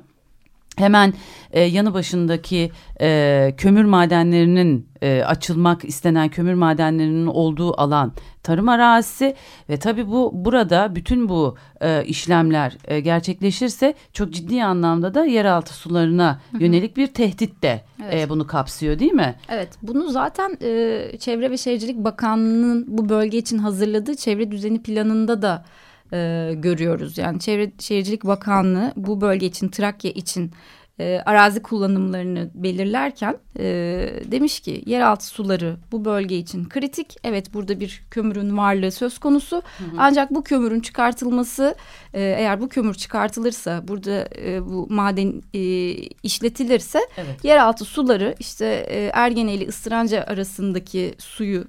Hemen 0.76 1.12
e, 1.52 1.60
yanı 1.60 1.94
başındaki 1.94 2.70
e, 3.00 3.54
kömür 3.56 3.84
madenlerinin 3.84 4.88
e, 5.02 5.22
açılmak 5.22 5.84
istenen 5.84 6.28
kömür 6.28 6.54
madenlerinin 6.54 7.26
olduğu 7.26 7.80
alan 7.80 8.12
tarım 8.42 8.68
arazisi 8.68 9.34
ve 9.68 9.76
tabii 9.76 10.08
bu 10.08 10.30
burada 10.34 10.94
bütün 10.94 11.28
bu 11.28 11.56
e, 11.80 12.04
işlemler 12.04 12.76
e, 12.84 13.00
gerçekleşirse 13.00 13.94
çok 14.12 14.32
ciddi 14.32 14.64
anlamda 14.64 15.14
da 15.14 15.24
yeraltı 15.24 15.74
sularına 15.74 16.40
yönelik 16.60 16.96
bir 16.96 17.06
tehdit 17.06 17.62
de 17.62 17.80
Evet. 18.04 18.14
e, 18.26 18.28
bunu 18.28 18.46
kapsıyor 18.46 18.98
değil 18.98 19.12
mi? 19.12 19.34
Evet, 19.48 19.68
bunu 19.82 20.10
zaten 20.10 20.56
e, 20.62 21.18
Çevre 21.18 21.50
ve 21.50 21.56
Şehircilik 21.58 21.96
Bakanlığı'nın 21.96 22.84
bu 22.88 23.08
bölge 23.08 23.38
için 23.38 23.58
hazırladığı 23.58 24.16
çevre 24.16 24.50
düzeni 24.50 24.82
planında 24.82 25.42
da 25.42 25.64
e, 26.12 26.52
görüyoruz. 26.56 27.18
Yani 27.18 27.40
Çevre 27.40 27.72
Şehircilik 27.78 28.24
Bakanlığı 28.24 28.92
bu 28.96 29.20
bölge 29.20 29.46
için, 29.46 29.68
Trakya 29.68 30.10
için 30.10 30.52
e, 31.00 31.22
arazi 31.26 31.62
kullanımlarını 31.62 32.50
belirlerken 32.54 33.36
e, 33.58 33.64
demiş 34.24 34.60
ki 34.60 34.82
yeraltı 34.86 35.26
suları 35.26 35.76
bu 35.92 36.04
bölge 36.04 36.38
için 36.38 36.68
kritik. 36.68 37.16
Evet 37.24 37.54
burada 37.54 37.80
bir 37.80 38.04
kömürün 38.10 38.56
varlığı 38.56 38.92
söz 38.92 39.18
konusu. 39.18 39.62
Ancak 39.98 40.30
bu 40.30 40.44
kömürün 40.44 40.80
çıkartılması 40.80 41.74
e, 42.14 42.22
eğer 42.22 42.60
bu 42.60 42.68
kömür 42.68 42.94
çıkartılırsa 42.94 43.88
burada 43.88 44.28
e, 44.38 44.66
bu 44.66 44.86
maden 44.90 45.42
e, 45.54 45.60
işletilirse 46.22 46.98
Evet. 47.16 47.44
yeraltı 47.44 47.84
suları 47.84 48.34
işte 48.38 48.66
e, 48.88 49.10
Ergene 49.14 49.54
ile 49.54 49.66
Istıranca 49.66 50.24
arasındaki 50.24 51.14
suyu 51.18 51.64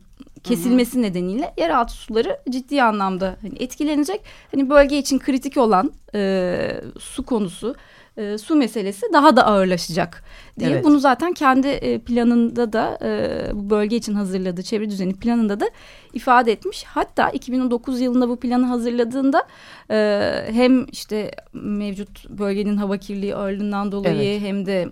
kesilmesi 0.47 1.01
nedeniyle 1.01 1.53
yeraltı 1.57 1.93
suları 1.93 2.39
ciddi 2.49 2.83
anlamda 2.83 3.37
hani 3.41 3.53
etkilenecek. 3.59 4.21
Hani 4.51 4.69
bölge 4.69 4.97
için 4.97 5.19
kritik 5.19 5.57
olan 5.57 5.91
e, 6.15 6.81
su 6.99 7.23
konusu, 7.23 7.75
e, 8.17 8.37
su 8.37 8.55
meselesi 8.55 9.05
daha 9.13 9.35
da 9.35 9.45
ağırlaşacak 9.45 10.23
diye. 10.59 10.69
Evet. 10.69 10.85
Bunu 10.85 10.99
zaten 10.99 11.33
kendi 11.33 11.67
e, 11.67 11.99
planında 11.99 12.73
da 12.73 12.99
e, 13.03 13.51
bu 13.53 13.69
bölge 13.69 13.95
için 13.95 14.13
hazırladığı 14.13 14.63
çevre 14.63 14.89
düzeni 14.89 15.13
planında 15.13 15.59
da 15.59 15.69
ifade 16.13 16.51
etmiş. 16.51 16.83
Hatta 16.83 17.29
2009 17.29 18.01
yılında 18.01 18.29
bu 18.29 18.39
planı 18.39 18.65
hazırladığında 18.65 19.43
e, 19.91 20.29
hem 20.51 20.85
işte 20.91 21.31
mevcut 21.53 22.29
bölgenin 22.29 22.77
hava 22.77 22.97
kirliliği 22.97 23.35
ağırlığından 23.35 23.91
dolayı 23.91 24.31
Evet. 24.31 24.41
hem 24.41 24.65
de 24.65 24.89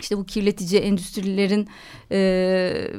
işte 0.00 0.18
bu 0.18 0.24
kirletici 0.24 0.80
endüstrilerin 0.80 1.68
e, 2.12 2.90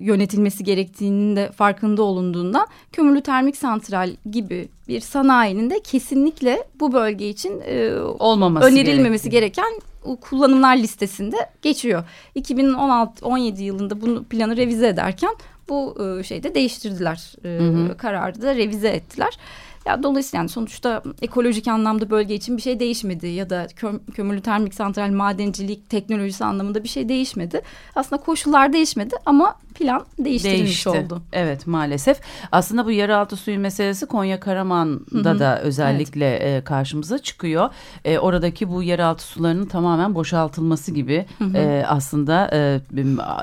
yönetilmesi 0.00 0.64
gerektiğinin 0.64 1.36
de 1.36 1.52
farkında 1.52 2.02
olunduğundan 2.02 2.66
kömürlü 2.92 3.20
termik 3.20 3.56
santral 3.56 4.10
gibi 4.30 4.68
bir 4.88 5.00
sanayinin 5.00 5.70
de 5.70 5.80
kesinlikle 5.80 6.64
bu 6.80 6.92
bölge 6.92 7.28
için 7.28 7.60
e, 7.66 7.94
Olmaması 8.18 8.66
önerilmemesi 8.66 9.30
gereken 9.30 9.72
kullanımlar 10.20 10.76
listesinde 10.76 11.36
geçiyor. 11.62 12.04
2016-17 12.36 13.62
yılında 13.62 14.00
bunu 14.00 14.24
planı 14.24 14.56
revize 14.56 14.88
ederken 14.88 15.30
bu 15.68 15.96
e, 16.20 16.22
şeyde 16.22 16.54
değiştirdiler. 16.54 17.34
E, 17.44 17.48
Hı 17.48 17.68
hı. 17.68 17.96
Kararı 17.96 18.42
da 18.42 18.54
revize 18.54 18.88
ettiler. 18.88 19.38
Ya 19.86 20.02
dolayısıyla 20.02 20.38
yani 20.38 20.48
sonuçta 20.48 21.02
ekolojik 21.22 21.68
anlamda 21.68 22.10
bölge 22.10 22.34
için 22.34 22.56
bir 22.56 22.62
şey 22.62 22.80
değişmedi 22.80 23.26
ya 23.26 23.50
da 23.50 23.66
köm- 23.66 24.12
kömürlü 24.14 24.40
termik 24.40 24.74
santral 24.74 25.10
madencilik 25.10 25.90
teknolojisi 25.90 26.44
anlamında 26.44 26.84
bir 26.84 26.88
şey 26.88 27.08
değişmedi. 27.08 27.62
Aslında 27.94 28.22
koşullar 28.22 28.72
değişmedi 28.72 29.14
ama 29.26 29.56
plan 29.80 30.04
değiştirilmiş 30.18 30.60
Değişti. 30.62 30.88
oldu. 30.88 31.22
Evet 31.32 31.66
maalesef. 31.66 32.20
Aslında 32.52 32.84
bu 32.86 32.90
yeraltı 32.90 33.36
suyu 33.36 33.58
meselesi 33.58 34.06
Konya 34.06 34.40
Karaman'da 34.40 35.30
Hı 35.30 35.34
hı. 35.34 35.38
da 35.38 35.60
özellikle 35.60 36.36
e, 36.36 36.64
karşımıza 36.64 37.18
çıkıyor. 37.18 37.68
E, 38.04 38.18
oradaki 38.18 38.68
bu 38.70 38.82
yeraltı 38.82 39.22
sularının 39.24 39.66
tamamen 39.66 40.14
boşaltılması 40.14 40.92
gibi 40.94 41.26
Hı 41.38 41.44
hı. 41.44 41.56
e, 41.56 41.84
aslında 41.86 42.50
e, 42.52 42.80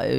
e, 0.03 0.15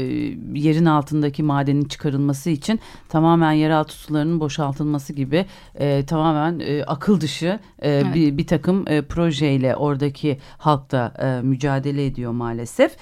yerin 0.55 0.85
altındaki 0.85 1.43
madenin 1.43 1.85
çıkarılması 1.85 2.51
için 2.51 2.81
tamamen 3.09 3.53
yeraltı 3.53 3.95
sularının 3.95 4.41
boşaltılması 4.41 5.13
gibi 5.13 5.47
e, 5.75 6.07
tamamen 6.07 6.61
e, 6.61 6.85
akıl 6.85 7.21
dışı 7.21 7.59
e, 7.79 7.89
Evet. 7.91 8.15
bir, 8.15 8.39
bir 8.39 8.47
takım 8.47 8.89
e, 8.89 9.03
projeyle 9.03 9.77
oradaki 9.77 10.39
halk 10.59 10.91
da 10.93 11.13
e, 11.23 11.43
mücadele 11.47 12.07
ediyor 12.07 12.33
maalesef. 12.33 12.97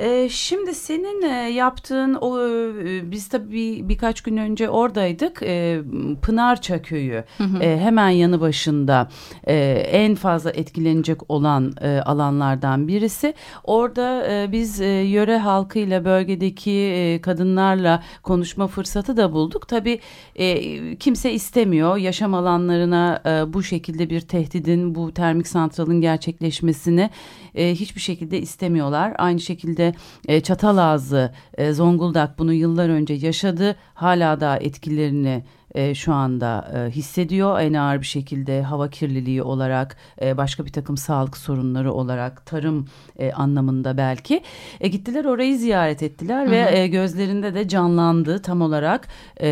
Ee, 0.00 0.28
şimdi 0.30 0.74
senin 0.74 1.22
e, 1.22 1.50
yaptığın 1.50 2.14
o 2.14 2.40
e, 2.40 3.10
biz 3.10 3.28
tabii 3.28 3.52
bir, 3.52 3.88
birkaç 3.88 4.20
gün 4.20 4.36
önce 4.36 4.70
oradaydık. 4.70 5.42
E, 5.42 5.80
Pınarça 6.22 6.82
köyü 6.82 7.24
e, 7.60 7.78
hemen 7.78 8.08
yanı 8.08 8.40
başında 8.40 9.08
e, 9.44 9.54
en 9.92 10.14
fazla 10.14 10.50
etkilenecek 10.50 11.30
olan 11.30 11.72
e, 11.80 12.00
alanlardan 12.00 12.88
birisi. 12.88 13.34
Orada 13.64 14.26
e, 14.32 14.52
biz 14.52 14.80
e, 14.80 14.86
yöre 14.86 15.38
halkıyla 15.38 16.04
bölgedeki 16.04 16.70
e, 16.70 17.20
kadınlarla 17.20 18.02
konuşma 18.22 18.66
fırsatı 18.66 19.16
da 19.16 19.32
bulduk. 19.32 19.68
Tabii 19.68 19.98
e, 20.34 20.96
kimse 20.96 21.32
istemiyor 21.32 21.96
yaşam 21.96 22.34
alanlarına 22.34 23.22
e, 23.26 23.52
bu 23.52 23.62
şekilde 23.62 24.10
bir 24.10 24.20
tehdidin 24.20 24.94
bu 24.94 25.14
termik 25.14 25.48
santralın 25.48 26.00
gerçekleşmesini 26.00 27.10
e, 27.54 27.74
hiçbir 27.74 28.00
şekilde 28.00 28.40
istemiyorlar. 28.40 29.14
Aynı 29.18 29.40
şekilde 29.40 29.85
e, 30.28 30.40
Çatalazı, 30.40 31.32
e, 31.54 31.72
Zonguldak 31.72 32.38
bunu 32.38 32.52
yıllar 32.52 32.88
önce 32.88 33.14
yaşadı. 33.14 33.76
Hala 33.94 34.40
da 34.40 34.56
etkilerini 34.56 35.44
e, 35.76 35.94
şu 35.94 36.12
anda 36.12 36.68
e, 36.76 36.90
hissediyor 36.90 37.60
en 37.60 37.72
ağır 37.74 38.00
bir 38.00 38.06
şekilde 38.06 38.62
hava 38.62 38.90
kirliliği 38.90 39.42
olarak 39.42 39.96
e, 40.22 40.36
başka 40.36 40.64
bir 40.66 40.72
takım 40.72 40.96
sağlık 40.96 41.36
sorunları 41.36 41.92
olarak 41.92 42.46
tarım 42.46 42.86
e, 43.18 43.32
anlamında 43.32 43.96
belki 43.96 44.42
e, 44.80 44.88
gittiler 44.88 45.24
orayı 45.24 45.58
ziyaret 45.58 46.02
ettiler 46.02 46.50
ve 46.50 46.78
e, 46.78 46.86
gözlerinde 46.86 47.54
de 47.54 47.68
canlandı 47.68 48.42
tam 48.42 48.60
olarak 48.62 49.08
e, 49.40 49.48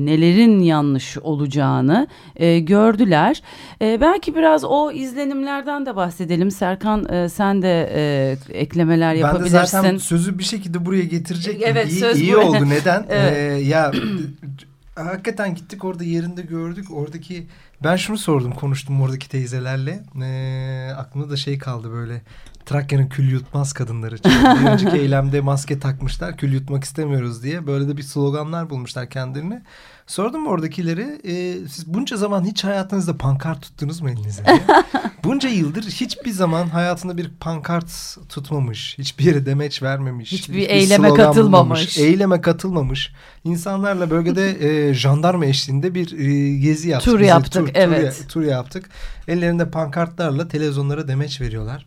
nelerin 0.00 0.60
yanlış 0.60 1.18
olacağını 1.18 2.06
e, 2.36 2.58
gördüler 2.60 3.42
E, 3.82 4.00
belki 4.00 4.34
biraz 4.36 4.64
o 4.64 4.92
izlenimlerden 4.92 5.86
de 5.86 5.96
bahsedelim 5.96 6.50
Serkan 6.50 7.12
e, 7.12 7.28
sen 7.28 7.62
de 7.62 7.90
e, 7.94 8.36
eklemeler 8.58 9.10
Ben 9.10 9.16
de 9.16 9.20
yapabilirsin. 9.20 9.66
zaten 9.66 9.96
sözü 9.96 10.38
bir 10.38 10.44
şekilde 10.44 10.86
buraya 10.86 11.04
getirecek. 11.04 11.62
Evet, 11.64 11.92
iyi, 11.92 12.00
söz 12.00 12.20
iyi 12.20 12.36
oldu. 12.36 12.68
Neden? 12.68 13.06
Evet. 13.10 13.36
Ee, 13.36 13.64
ya 13.64 13.92
hakikaten 14.94 15.54
gittik 15.54 15.84
orada 15.84 16.04
yerinde 16.04 16.42
gördük. 16.42 16.90
Oradaki 16.90 17.46
ben 17.84 17.96
şunu 17.96 18.18
sordum 18.18 18.52
konuştum 18.52 19.02
oradaki 19.02 19.28
teyzelerle. 19.28 20.02
Ee, 20.22 20.92
aklımda 20.96 21.30
da 21.30 21.36
şey 21.36 21.58
kaldı 21.58 21.90
böyle. 21.92 22.22
Trakya'nın 22.66 23.06
kül 23.06 23.30
yutmaz 23.30 23.72
kadınları. 23.72 24.14
Bir 24.14 24.66
önceki 24.70 24.96
eylemde 24.96 25.40
maske 25.40 25.78
takmışlar 25.78 26.36
kül 26.36 26.52
yutmak 26.52 26.84
istemiyoruz 26.84 27.42
diye. 27.42 27.66
Böyle 27.66 27.88
de 27.88 27.96
bir 27.96 28.02
sloganlar 28.02 28.70
bulmuşlar 28.70 29.10
kendilerine. 29.10 29.62
Sordum 30.06 30.46
oradakileri 30.46 31.20
e, 31.24 31.68
siz 31.68 31.94
bunca 31.94 32.16
zaman 32.16 32.44
hiç 32.44 32.64
hayatınızda 32.64 33.16
pankart 33.16 33.62
tuttunuz 33.62 34.00
mu 34.00 34.10
elinize? 34.10 34.42
bunca 35.24 35.48
yıldır 35.48 35.82
hiçbir 35.82 36.30
zaman 36.30 36.66
hayatında 36.66 37.16
bir 37.16 37.30
pankart 37.40 38.16
tutmamış. 38.28 38.98
Hiçbir 38.98 39.24
yere 39.24 39.46
demeç 39.46 39.82
vermemiş. 39.82 40.32
Hiçbir, 40.32 40.54
hiçbir 40.54 40.68
eyleme 40.68 41.08
katılmamış. 41.08 41.80
Bulmamış, 41.80 41.98
eyleme 41.98 42.40
katılmamış. 42.40 43.12
İnsanlarla 43.44 44.10
bölgede 44.10 44.88
e, 44.88 44.94
jandarma 44.94 45.46
eşliğinde 45.46 45.94
bir 45.94 46.18
e, 46.18 46.56
gezi 46.58 46.88
yaptık. 46.88 47.12
Tur 47.12 47.20
yaptık 47.20 47.66
tur, 47.66 47.73
evet. 47.74 48.16
Tur, 48.18 48.28
tur 48.28 48.42
yaptık. 48.42 48.90
Ellerinde 49.28 49.70
pankartlarla 49.70 50.48
televizyonlara 50.48 51.08
demeç 51.08 51.40
veriyorlar. 51.40 51.86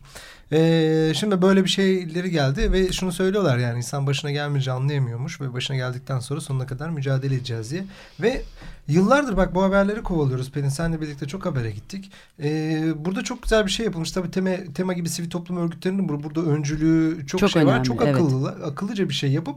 Ee, 0.52 1.12
şimdi 1.14 1.42
böyle 1.42 1.64
bir 1.64 1.68
şeyleri 1.68 2.30
geldi 2.30 2.72
ve 2.72 2.92
şunu 2.92 3.12
söylüyorlar 3.12 3.58
yani 3.58 3.76
insan 3.76 4.06
başına 4.06 4.30
gelmeyince 4.30 4.72
anlayamıyormuş 4.72 5.40
ve 5.40 5.52
başına 5.52 5.76
geldikten 5.76 6.18
sonra 6.18 6.40
sonuna 6.40 6.66
kadar 6.66 6.90
mücadele 6.90 7.34
edeceğiz 7.34 7.70
diye. 7.70 7.84
Ve 8.20 8.42
yıllardır 8.88 9.36
bak 9.36 9.54
bu 9.54 9.62
haberleri 9.62 10.02
kovalıyoruz 10.02 10.50
Pelin 10.50 10.68
senle 10.68 11.00
birlikte 11.00 11.26
çok 11.26 11.46
habere 11.46 11.70
gittik. 11.70 12.12
Ee, 12.42 12.92
burada 12.96 13.24
çok 13.24 13.42
güzel 13.42 13.66
bir 13.66 13.70
şey 13.70 13.86
yapılmış. 13.86 14.12
Tabii 14.12 14.30
tema, 14.30 14.50
tema 14.74 14.92
gibi 14.92 15.08
sivil 15.08 15.30
toplum 15.30 15.56
örgütlerinin 15.56 16.08
burada 16.08 16.40
öncülüğü 16.40 17.26
çok, 17.26 17.40
çok 17.40 17.50
şey 17.50 17.62
önemli, 17.62 17.78
var. 17.78 17.84
Çok 17.84 18.02
akıllı, 18.02 18.54
evet. 18.56 18.68
akıllıca 18.68 19.08
bir 19.08 19.14
şey 19.14 19.30
yapıp 19.32 19.56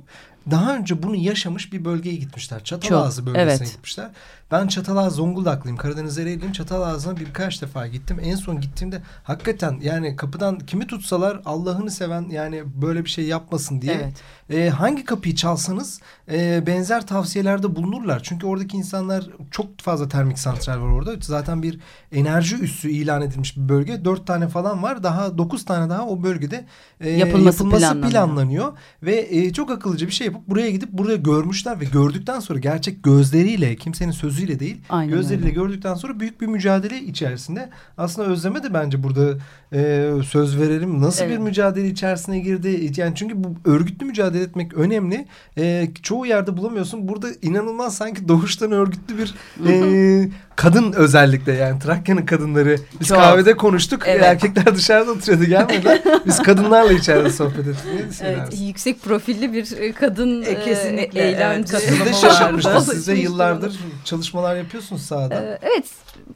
daha 0.51 0.75
önce 0.75 1.03
bunu 1.03 1.15
yaşamış 1.15 1.73
bir 1.73 1.85
bölgeye 1.85 2.15
gitmişler. 2.15 2.63
Çatalazı 2.63 3.25
bölgesine 3.25 3.51
evet. 3.51 3.71
gitmişler. 3.73 4.09
Ben 4.51 4.67
Çatalaz 4.67 5.15
Zonguldaklıyım. 5.15 5.77
Karadeniz 5.77 6.17
Ereğli'yim. 6.17 6.51
Çatalaz'a 6.51 7.17
birkaç 7.17 7.61
defa 7.61 7.87
gittim. 7.87 8.17
En 8.23 8.35
son 8.35 8.61
gittiğimde 8.61 9.01
hakikaten 9.23 9.79
yani 9.81 10.15
kapıdan 10.15 10.59
kimi 10.81 10.87
tutsalar 10.87 11.41
Allah'ını 11.45 11.91
seven 11.91 12.29
yani 12.29 12.63
böyle 12.81 13.05
bir 13.05 13.09
şey 13.09 13.25
yapmasın 13.25 13.81
diye. 13.81 13.93
Evet. 13.93 14.13
E, 14.49 14.69
hangi 14.69 15.05
kapıyı 15.05 15.35
çalsanız 15.35 16.01
e, 16.31 16.63
benzer 16.67 17.07
tavsiyelerde 17.07 17.75
bulunurlar. 17.75 18.19
Çünkü 18.23 18.45
oradaki 18.45 18.77
insanlar 18.77 19.23
çok 19.51 19.79
fazla 19.79 20.07
termik 20.07 20.39
santral 20.39 20.81
var 20.81 20.91
orada. 20.91 21.15
Zaten 21.21 21.63
bir 21.63 21.79
enerji 22.11 22.55
üssü 22.55 22.89
ilan 22.89 23.21
edilmiş 23.21 23.57
bir 23.57 23.69
bölge. 23.69 24.05
Dört 24.05 24.27
tane 24.27 24.47
falan 24.47 24.83
var. 24.83 25.03
Daha 25.03 25.37
dokuz 25.37 25.65
tane 25.65 25.89
daha 25.89 26.07
o 26.07 26.23
bölgede 26.23 26.65
e, 26.99 27.09
yapılması, 27.09 27.45
yapılması 27.45 27.85
planlanıyor. 27.85 28.11
planlanıyor. 28.11 28.73
Ve 29.03 29.27
e, 29.31 29.53
çok 29.53 29.71
akıllıca 29.71 30.07
bir 30.07 30.11
şey 30.11 30.27
yapıp 30.27 30.47
buraya 30.47 30.71
gidip 30.71 30.91
buraya 30.91 31.15
görmüşler 31.17 31.79
ve 31.79 31.85
gördükten 31.85 32.39
sonra 32.39 32.59
gerçek 32.59 33.03
gözleriyle 33.03 33.75
kimsenin 33.75 34.11
sözüyle 34.11 34.59
değil 34.59 34.81
Aynen 34.89 35.15
gözleriyle 35.15 35.45
öyle. 35.45 35.55
gördükten 35.55 35.95
sonra 35.95 36.19
büyük 36.19 36.41
bir 36.41 36.47
mücadele 36.47 37.01
içerisinde 37.01 37.69
aslında 37.97 38.27
Özlem'e 38.27 38.63
de 38.63 38.73
bence 38.73 39.03
burada 39.03 39.37
e, 39.73 40.11
söz 40.29 40.59
verelim. 40.71 41.01
Nasıl 41.01 41.25
evet. 41.25 41.33
bir 41.33 41.37
mücadele 41.37 41.87
içerisine 41.87 42.39
girdi? 42.39 42.91
Yani 42.97 43.15
çünkü 43.15 43.43
bu 43.43 43.55
örgütlü 43.65 44.05
mücadele 44.05 44.43
etmek 44.43 44.73
önemli. 44.73 45.25
E, 45.57 45.87
çoğu 46.03 46.25
yerde 46.25 46.57
bulamıyorsun. 46.57 47.07
Burada 47.07 47.27
inanılmaz 47.41 47.95
sanki 47.97 48.27
doğuştan 48.27 48.71
örgütlü 48.71 49.17
bir 49.17 49.35
e, 49.69 50.29
kadın 50.55 50.93
özellikle 50.93 51.53
yani 51.53 51.79
Trakya'nın 51.79 52.25
kadınları. 52.25 52.77
Biz 52.99 53.07
Çok. 53.07 53.17
kahvede 53.17 53.57
konuştuk. 53.57 54.03
Evet. 54.05 54.23
Erkekler 54.23 54.75
dışarıda 54.75 55.11
oturuyordu 55.11 55.45
gelmediler. 55.45 56.01
Biz 56.25 56.41
kadınlarla 56.43 56.93
içeride 56.93 57.29
sohbet 57.29 57.67
ettik. 57.67 58.21
Evet, 58.21 58.59
yüksek 58.59 59.01
profilli 59.01 59.53
bir 59.53 59.77
e, 59.77 59.91
kadın 59.91 60.41
e, 60.41 60.63
kesinlikle 60.63 61.21
eğlence. 61.21 61.77
Evet, 61.77 61.83
siz 61.89 62.05
de 62.05 62.13
şaşırmıştınız. 62.13 62.87
Siz 62.87 63.07
de 63.07 63.13
yıllardır 63.13 63.79
çalışmalar 64.05 64.55
yapıyorsunuz 64.55 65.01
sahada. 65.01 65.35
Ee, 65.35 65.59
evet 65.61 65.85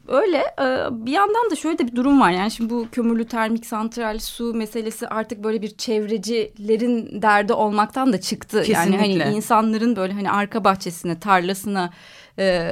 öyle. 0.08 0.38
Ee, 0.38 1.06
bir 1.06 1.12
yandan 1.12 1.52
da 1.52 1.56
şöyle 1.56 1.78
de 1.78 1.88
bir 1.88 1.96
durum 1.96 2.22
var. 2.22 2.32
Yani 2.32 2.52
şimdi 2.52 2.70
bu 2.70 2.88
kömürlü 2.92 3.26
termik 3.26 3.66
santral 3.66 4.20
su 4.26 4.54
meselesi 4.54 5.08
artık 5.08 5.44
böyle 5.44 5.62
bir 5.62 5.78
çevrecilerin 5.78 7.22
derdi 7.22 7.54
olmaktan 7.54 8.14
da 8.14 8.22
çıktı. 8.22 8.64
Kesinlikle. 8.64 9.08
Yani 9.08 9.24
hani 9.24 9.36
insanların 9.36 9.96
böyle 9.96 10.14
hani 10.14 10.32
arka 10.32 10.64
bahçesine, 10.64 11.20
tarlasına 11.20 11.94
e, 12.40 12.72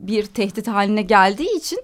bir 0.00 0.26
tehdit 0.26 0.68
haline 0.68 1.02
geldiği 1.02 1.56
için 1.56 1.78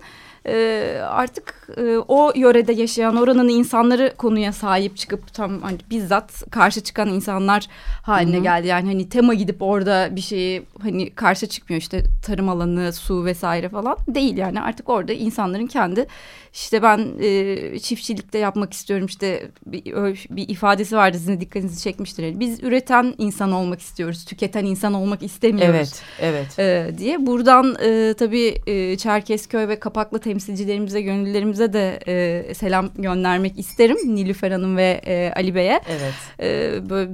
e, 0.49 1.00
artık 1.02 1.69
e, 1.76 1.97
o 2.09 2.33
yörede 2.35 2.73
yaşayan 2.73 3.17
oranın 3.17 3.49
insanları 3.49 4.14
konuya 4.19 4.52
sahip 4.52 4.97
çıkıp 4.97 5.35
tam 5.35 5.62
hani 5.62 5.78
bizzat 5.90 6.50
karşı 6.50 6.81
çıkan 6.81 7.09
insanlar 7.09 7.67
haline 8.02 8.37
Hı 8.37 8.40
-hı. 8.40 8.43
geldi. 8.43 8.67
Yani 8.67 8.87
hani 8.87 9.09
tema 9.09 9.35
gidip 9.35 9.62
orada 9.62 10.09
bir 10.17 10.21
şeyi 10.21 10.62
hani 10.83 11.11
karşı 11.11 11.47
çıkmıyor 11.47 11.81
işte 11.81 12.02
tarım 12.26 12.49
alanı, 12.49 12.93
su 12.93 13.25
vesaire 13.25 13.69
falan 13.69 13.97
değil 14.09 14.37
yani 14.37 14.61
artık 14.61 14.89
orada 14.89 15.13
insanların 15.13 15.67
kendi 15.67 16.06
işte 16.52 16.82
ben 16.82 17.08
e, 17.21 17.78
çiftçilikte 17.78 18.39
yapmak 18.39 18.73
istiyorum 18.73 19.06
işte 19.06 19.50
bir, 19.67 19.84
bir 20.30 20.49
ifadesi 20.49 20.97
vardı 20.97 21.19
sizin 21.19 21.41
dikkatinizi 21.41 21.82
çekmiştir. 21.82 22.41
Biz 22.41 22.63
üreten 22.63 23.15
insan 23.19 23.52
olmak 23.52 23.80
istiyoruz, 23.80 24.25
tüketen 24.25 24.65
insan 24.65 24.95
olmak 24.95 25.23
istemiyoruz. 25.23 25.93
Evet, 26.21 26.54
evet. 26.58 26.58
E, 26.95 26.99
diye 26.99 27.26
buradan 27.26 27.76
e, 27.82 28.15
tabii 28.19 28.54
e, 28.67 28.97
Çerkezköy 28.97 29.69
ve 29.69 29.78
Kapaklı 29.80 30.19
temsilcilerimize, 30.38 31.02
gönüllerimize 31.02 31.72
de 31.72 31.98
e, 32.08 32.54
selam 32.54 32.90
göndermek 32.98 33.58
isterim. 33.58 33.96
Nilüfer 34.04 34.50
Hanım 34.50 34.76
ve 34.76 35.00
e, 35.06 35.32
Ali 35.36 35.54
Bey'e. 35.54 35.80
Evet. 35.88 36.14
E, 36.40 36.90
böyle 36.90 37.10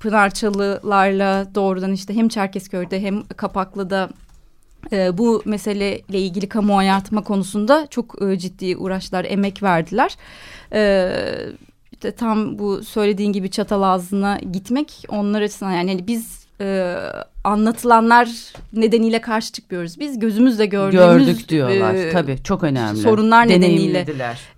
Pınarçalılarla 0.00 1.54
doğrudan 1.54 1.92
işte 1.92 2.14
hem 2.14 2.28
Çerkezköy'de 2.28 3.00
hem 3.00 3.22
Kapaklı'da 3.22 4.08
e, 4.92 5.18
bu 5.18 5.42
meseleyle 5.44 6.18
ilgili 6.18 6.48
kamuoyu 6.48 6.88
yaratma 6.88 7.24
konusunda 7.24 7.86
çok 7.90 8.22
e, 8.22 8.38
ciddi 8.38 8.76
uğraşlar, 8.76 9.24
emek 9.28 9.62
verdiler. 9.62 10.16
E, 10.72 11.10
işte 11.92 12.12
tam 12.12 12.58
bu 12.58 12.84
söylediğin 12.84 13.32
gibi 13.32 13.50
çatal 13.50 13.82
ağzına 13.82 14.38
gitmek 14.52 15.04
onlar 15.08 15.42
açısından 15.42 15.72
yani 15.72 15.90
hani 15.90 16.06
biz 16.06 16.43
e, 16.60 16.96
anlatılanlar 17.44 18.28
nedeniyle 18.72 19.20
karşı 19.20 19.52
çıkmıyoruz. 19.52 20.00
Biz 20.00 20.18
gözümüzle 20.18 20.66
gördüğümüz 20.66 21.26
gördük 21.26 21.48
diyorlar. 21.48 21.94
E, 21.94 22.10
Tabii 22.10 22.42
çok 22.44 22.64
önemli. 22.64 23.00
Sorunlar 23.00 23.48
nedeniyle 23.48 24.06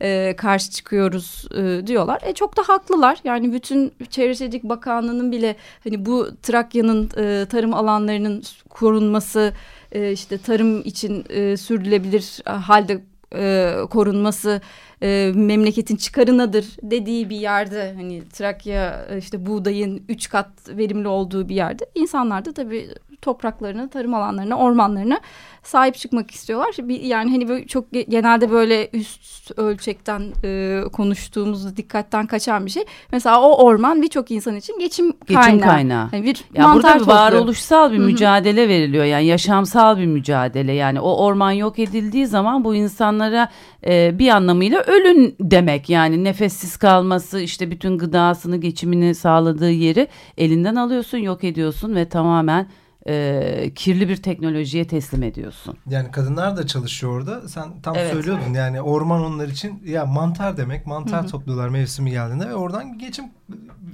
e, 0.01 0.37
karşı 0.37 0.71
çıkıyoruz 0.71 1.45
e, 1.55 1.87
diyorlar. 1.87 2.21
E 2.25 2.33
çok 2.35 2.57
da 2.57 2.63
haklılar. 2.67 3.19
Yani 3.25 3.53
bütün 3.53 3.93
Çevrecilik 4.11 4.65
Bakanlığı'nın 4.65 5.33
bile 5.33 5.57
hani 5.85 6.07
bu 6.07 6.29
Trakya'nın 6.43 7.11
e, 7.17 7.47
tarım 7.47 7.75
alanlarının 7.75 8.43
korunması 8.69 9.53
e, 9.93 10.13
işte 10.13 10.39
tarım 10.39 10.81
için 10.81 11.25
e, 11.29 11.57
sürdürülebilir 11.57 12.41
halde 12.45 13.01
e, 13.35 13.75
korunması 13.91 14.61
e, 15.03 15.33
memleketin 15.35 15.97
çıkarınadır 15.97 16.67
dediği 16.83 17.31
bir 17.31 17.37
yerde 17.37 17.93
hani 17.97 18.29
Trakya 18.29 19.07
e, 19.11 19.19
işte 19.19 19.47
buğdayın 19.47 20.05
üç 20.09 20.29
kat 20.29 20.49
verimli 20.69 21.09
olduğu 21.09 21.49
bir 21.49 21.55
yerde 21.55 21.87
insanlar 21.95 22.45
da 22.45 22.53
tabii 22.53 22.89
topraklarına, 23.27 23.89
tarım 23.89 24.15
alanlarına, 24.15 24.59
ormanlarına 24.59 25.21
sahip 25.63 25.95
çıkmak 25.95 26.31
istiyorlar. 26.31 26.75
Yani 27.03 27.31
hani 27.31 27.49
böyle 27.49 27.67
çok 27.67 27.93
genelde 27.93 28.51
böyle 28.51 28.91
üst 28.93 29.59
ölçekten 29.59 30.33
e, 30.45 30.83
konuştuğumuzda 30.93 31.77
dikkatten 31.77 32.27
kaçan 32.27 32.67
bir 32.67 32.71
şey. 32.71 32.85
Mesela 33.13 33.41
o 33.41 33.65
orman 33.65 34.03
birçok 34.03 34.31
insan 34.31 34.57
için 34.57 34.79
geçim 34.79 35.13
kaynağı. 35.13 35.45
Geçim 35.45 35.61
kaynağı. 35.61 36.09
Yani 36.13 36.25
bir 36.25 36.45
ya 36.55 36.75
burada 36.75 37.01
bir 37.01 37.07
varoluşsal 37.07 37.93
bir 37.93 37.99
Hı 37.99 38.03
-hı. 38.03 38.05
mücadele 38.05 38.69
veriliyor. 38.69 39.05
Yani 39.05 39.27
yaşamsal 39.27 39.99
bir 39.99 40.07
mücadele. 40.07 40.73
Yani 40.73 41.01
o 41.01 41.25
orman 41.25 41.51
yok 41.51 41.79
edildiği 41.79 42.27
zaman 42.27 42.65
bu 42.65 42.75
insanlara 42.75 43.49
e, 43.87 44.19
bir 44.19 44.29
anlamıyla 44.29 44.81
ölün 44.81 45.37
demek. 45.41 45.91
Yani 45.91 46.25
nefessiz 46.25 46.77
kalması 46.77 47.41
işte 47.41 47.71
bütün 47.71 47.99
gıdasını 47.99 48.57
geçimini 48.57 49.15
sağladığı 49.15 49.71
yeri 49.71 50.09
elinden 50.39 50.77
alıyorsun 50.77 51.19
yok 51.19 51.45
ediyorsun 51.45 51.95
ve 51.95 52.09
tamamen 52.09 52.67
e, 53.09 53.73
kirli 53.75 54.09
bir 54.09 54.17
teknolojiye 54.17 54.87
teslim 54.87 55.23
ediyorsun. 55.23 55.79
Yani 55.89 56.11
kadınlar 56.11 56.57
da 56.57 56.67
çalışıyor 56.67 57.13
orada. 57.13 57.49
Sen 57.49 57.81
tam 57.83 57.97
evet. 57.97 58.13
söylüyordun 58.13 58.55
yani 58.55 58.81
orman 58.81 59.25
onlar 59.25 59.49
için 59.49 59.83
ya 59.87 60.07
mantar 60.07 60.57
demek. 60.57 60.87
Mantar 60.87 61.23
Hı-hı. 61.23 61.31
topluyorlar 61.31 61.69
mevsimi 61.69 62.11
geldiğinde 62.11 62.49
ve 62.49 62.55
oradan 62.55 62.99
geçim 62.99 63.25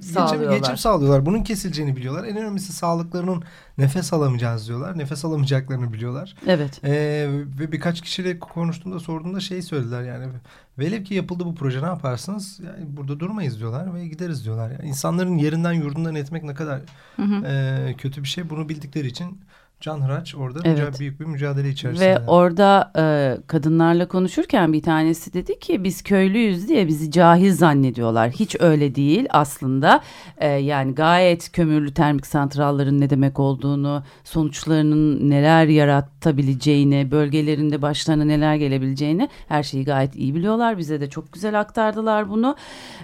geçim, 0.00 0.50
geçim 0.50 0.76
sağlıyorlar. 0.76 1.26
Bunun 1.26 1.42
kesileceğini 1.42 1.96
biliyorlar. 1.96 2.24
En 2.24 2.36
önemlisi 2.36 2.72
sağlıklarının 2.72 3.42
nefes 3.78 4.12
alamayacağız 4.12 4.68
diyorlar. 4.68 4.98
Nefes 4.98 5.24
alamayacaklarını 5.24 5.92
biliyorlar. 5.92 6.34
Evet. 6.46 6.84
Ee, 6.84 7.26
ve 7.60 7.72
birkaç 7.72 8.00
kişiyle 8.00 8.38
konuştuğumda 8.38 9.00
sorduğumda 9.00 9.40
şey 9.40 9.62
söylediler 9.62 10.02
yani 10.02 10.26
velev 10.78 11.04
ki 11.04 11.14
yapıldı 11.14 11.44
bu 11.44 11.54
proje 11.54 11.82
ne 11.82 11.86
yaparsınız? 11.86 12.60
Yani 12.66 12.96
burada 12.96 13.20
durmayız 13.20 13.58
diyorlar 13.58 13.94
ve 13.94 14.08
gideriz 14.08 14.44
diyorlar. 14.44 14.70
Yani 14.70 14.88
insanların 14.88 15.38
yerinden 15.38 15.72
yurdundan 15.72 16.14
etmek 16.14 16.42
ne 16.42 16.54
kadar 16.54 16.80
hı 17.16 17.22
hı. 17.22 17.46
E, 17.46 17.94
kötü 17.98 18.22
bir 18.22 18.28
şey 18.28 18.50
bunu 18.50 18.68
bildikleri 18.68 19.06
için 19.06 19.40
Can 19.82 20.00
Hıraç 20.00 20.34
orada 20.34 20.58
evet. 20.64 21.00
büyük 21.00 21.20
bir 21.20 21.24
mücadele 21.24 21.68
içerisinde. 21.68 22.06
Ve 22.06 22.18
orada 22.26 22.92
e, 22.96 23.36
kadınlarla 23.46 24.08
konuşurken 24.08 24.72
bir 24.72 24.82
tanesi 24.82 25.32
dedi 25.32 25.58
ki 25.58 25.84
biz 25.84 26.02
köylüyüz 26.02 26.68
diye 26.68 26.88
bizi 26.88 27.10
cahil 27.10 27.52
zannediyorlar. 27.52 28.30
Hiç 28.30 28.56
öyle 28.60 28.94
değil 28.94 29.26
aslında. 29.30 30.00
E, 30.38 30.48
yani 30.48 30.94
gayet 30.94 31.52
kömürlü 31.52 31.94
termik 31.94 32.26
santralların 32.26 33.00
ne 33.00 33.10
demek 33.10 33.40
olduğunu, 33.40 34.02
sonuçlarının 34.24 35.30
neler 35.30 35.66
yaratabileceğini, 35.66 37.10
bölgelerinde 37.10 37.82
başlarına 37.82 38.24
neler 38.24 38.54
gelebileceğini 38.54 39.28
her 39.48 39.62
şeyi 39.62 39.84
gayet 39.84 40.16
iyi 40.16 40.34
biliyorlar. 40.34 40.78
Bize 40.78 41.00
de 41.00 41.10
çok 41.10 41.32
güzel 41.32 41.60
aktardılar 41.60 42.30
bunu. 42.30 42.56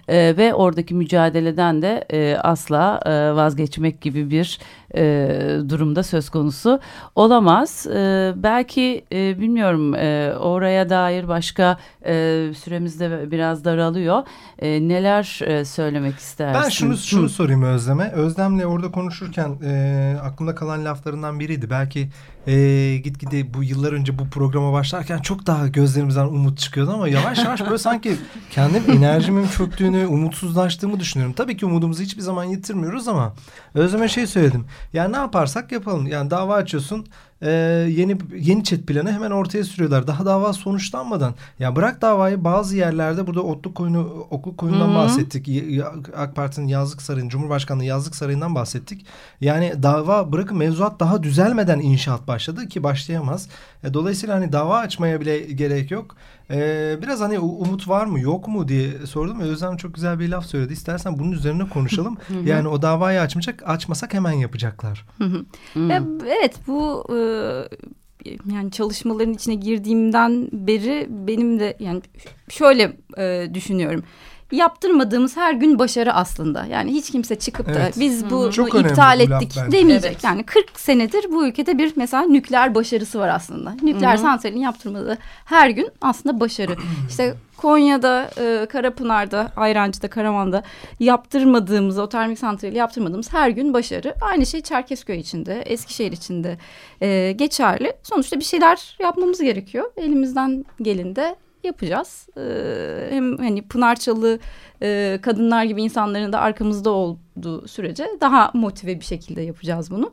E, 0.08 0.34
ve 0.36 0.54
oradaki 0.54 0.94
mücadeleden 0.94 1.82
de 1.82 2.04
e, 2.12 2.36
asla 2.36 3.00
e, 3.06 3.10
vazgeçmek 3.34 4.00
gibi 4.00 4.30
bir 4.30 4.58
e, 4.94 5.28
durumda 5.68 6.02
söz 6.02 6.30
konusu 6.30 6.80
olamaz. 7.14 7.86
E, 7.86 8.32
belki 8.36 9.04
e, 9.12 9.40
bilmiyorum 9.40 9.94
e, 9.94 10.34
oraya 10.38 10.90
dair 10.90 11.28
başka 11.28 11.78
e, 12.06 12.12
süremiz 12.58 13.00
de 13.00 13.30
biraz 13.30 13.64
daralıyor. 13.64 14.22
E, 14.58 14.88
neler 14.88 15.40
e, 15.44 15.64
söylemek 15.64 16.16
istersin? 16.16 16.62
Ben 16.64 16.68
şunu 16.68 16.96
şunu 16.96 17.28
sorayım 17.28 17.62
Özlem'e. 17.62 18.10
Özlem'le 18.12 18.64
orada 18.64 18.90
konuşurken 18.90 19.58
e, 19.64 20.16
aklımda 20.22 20.54
kalan 20.54 20.84
laflarından 20.84 21.40
biriydi. 21.40 21.70
Belki 21.70 22.08
e, 22.48 22.96
gitgide 22.96 23.54
bu 23.54 23.64
yıllar 23.64 23.92
önce 23.92 24.18
bu 24.18 24.28
programa 24.28 24.72
başlarken 24.72 25.18
çok 25.18 25.46
daha 25.46 25.68
gözlerimizden 25.68 26.26
umut 26.26 26.58
çıkıyordu 26.58 26.92
ama 26.92 27.08
yavaş 27.08 27.38
yavaş 27.38 27.60
böyle 27.60 27.78
sanki 27.78 28.16
kendim 28.50 28.82
enerjimin 28.90 29.48
çöktüğünü, 29.48 30.06
umutsuzlaştığımı 30.06 31.00
düşünüyorum. 31.00 31.34
Tabii 31.34 31.56
ki 31.56 31.66
umudumuzu 31.66 32.02
hiçbir 32.02 32.22
zaman 32.22 32.44
yitirmiyoruz 32.44 33.08
ama 33.08 33.34
Özlem'e 33.74 34.08
şey 34.08 34.26
söyledim. 34.26 34.66
Yani 34.92 35.12
ne 35.12 35.16
yaparsak 35.16 35.72
yapalım. 35.72 36.06
Yani 36.06 36.30
dava 36.30 36.54
açıyorsun 36.54 37.06
e, 37.42 37.50
yeni 37.90 38.18
yeni 38.36 38.64
chat 38.64 38.80
planı 38.80 39.12
hemen 39.12 39.30
ortaya 39.30 39.64
sürüyorlar. 39.64 40.06
Daha 40.06 40.26
dava 40.26 40.52
sonuçlanmadan. 40.52 41.34
Ya 41.58 41.76
bırak 41.76 42.02
davayı 42.02 42.44
bazı 42.44 42.76
yerlerde 42.76 43.26
burada 43.26 43.42
otluk 43.42 43.74
koyunu 43.74 44.26
okluk 44.30 44.58
koyundan 44.58 44.88
Hı-hı. 44.88 44.94
bahsettik. 44.94 45.48
AK 46.16 46.36
Parti'nin 46.36 46.66
yazlık 46.66 47.02
sarayın 47.02 47.28
Cumhurbaşkanlığı 47.28 47.84
yazlık 47.84 48.16
sarayından 48.16 48.54
bahsettik. 48.54 49.06
Yani 49.40 49.72
dava 49.82 50.32
bırakın 50.32 50.58
mevzuat 50.58 51.00
daha 51.00 51.22
düzelmeden 51.22 51.80
inşaat 51.80 52.28
başladı 52.28 52.68
ki 52.68 52.82
başlayamaz. 52.82 53.48
E, 53.84 53.94
dolayısıyla 53.94 54.34
hani 54.34 54.52
dava 54.52 54.78
açmaya 54.78 55.20
bile 55.20 55.38
gerek 55.38 55.90
yok. 55.90 56.16
Ee, 56.50 56.98
biraz 57.02 57.20
hani 57.20 57.38
umut 57.38 57.88
var 57.88 58.06
mı 58.06 58.20
yok 58.20 58.48
mu 58.48 58.68
diye 58.68 59.06
sordum. 59.06 59.40
Özlem 59.40 59.76
çok 59.76 59.94
güzel 59.94 60.18
bir 60.18 60.28
laf 60.28 60.46
söyledi. 60.46 60.72
İstersen 60.72 61.18
bunun 61.18 61.32
üzerine 61.32 61.68
konuşalım. 61.68 62.16
yani 62.44 62.68
o 62.68 62.82
davayı 62.82 63.20
açmayacak, 63.20 63.62
açmasak 63.66 64.14
hemen 64.14 64.32
yapacaklar. 64.32 65.06
evet 66.26 66.54
bu 66.66 67.06
e, 67.10 67.18
yani 68.54 68.70
çalışmaların 68.70 69.32
içine 69.32 69.54
girdiğimden 69.54 70.48
beri 70.52 71.06
benim 71.10 71.60
de 71.60 71.76
yani 71.80 72.02
şöyle 72.48 72.96
e, 73.18 73.54
düşünüyorum 73.54 74.02
yaptırmadığımız 74.52 75.36
her 75.36 75.52
gün 75.52 75.78
başarı 75.78 76.12
aslında. 76.12 76.66
Yani 76.66 76.92
hiç 76.92 77.10
kimse 77.10 77.34
çıkıp 77.34 77.66
da 77.66 77.78
evet. 77.78 77.94
biz 78.00 78.30
bu, 78.30 78.50
Çok 78.52 78.74
bu 78.74 78.78
iptal 78.78 79.20
ettik 79.20 79.52
demeyecek. 79.72 80.12
Evet. 80.12 80.24
Yani 80.24 80.42
40 80.42 80.80
senedir 80.80 81.26
bu 81.30 81.46
ülkede 81.46 81.78
bir 81.78 81.92
mesela 81.96 82.22
nükleer 82.22 82.74
başarısı 82.74 83.18
var 83.18 83.28
aslında. 83.28 83.76
Nükleer 83.82 84.12
Hı-hı. 84.12 84.22
santralin 84.22 84.60
yaptırmadığı 84.60 85.18
her 85.44 85.70
gün 85.70 85.88
aslında 86.00 86.40
başarı. 86.40 86.76
İşte 87.08 87.34
Konya'da, 87.56 88.30
e, 88.38 88.66
Karapınar'da, 88.66 89.52
Ayrancı'da, 89.56 90.10
Karaman'da 90.10 90.62
yaptırmadığımız, 91.00 91.98
o 91.98 92.08
termik 92.08 92.38
santrali 92.38 92.76
yaptırmadığımız 92.76 93.32
her 93.32 93.50
gün 93.50 93.74
başarı. 93.74 94.14
Aynı 94.20 94.46
şey 94.46 94.60
Çerkezköy 94.60 95.18
içinde, 95.18 95.62
Eskişehir 95.62 96.12
içinde 96.12 96.58
e, 97.00 97.32
geçerli. 97.32 97.92
Sonuçta 98.02 98.38
bir 98.38 98.44
şeyler 98.44 98.96
yapmamız 99.00 99.40
gerekiyor. 99.40 99.90
Elimizden 99.96 100.64
gelinde 100.82 101.36
yapacağız. 101.64 102.28
Ee, 102.36 103.08
hem 103.10 103.38
hani 103.38 103.62
Pınarçalı 103.68 104.38
e, 104.82 105.18
kadınlar 105.22 105.64
gibi 105.64 105.82
insanların 105.82 106.32
da 106.32 106.40
arkamızda 106.40 106.90
olduğu 106.90 107.68
sürece 107.68 108.06
daha 108.20 108.50
motive 108.54 109.00
bir 109.00 109.04
şekilde 109.04 109.42
yapacağız 109.42 109.90
bunu. 109.90 110.12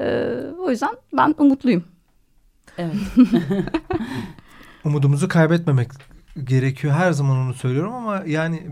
Ee, 0.00 0.34
o 0.58 0.70
yüzden 0.70 0.94
ben 1.12 1.34
umutluyum. 1.38 1.84
Evet. 2.78 2.94
Umudumuzu 4.84 5.28
kaybetmemek 5.28 5.90
gerekiyor. 6.44 6.94
Her 6.94 7.12
zaman 7.12 7.36
onu 7.36 7.54
söylüyorum 7.54 7.94
ama 7.94 8.22
yani 8.26 8.62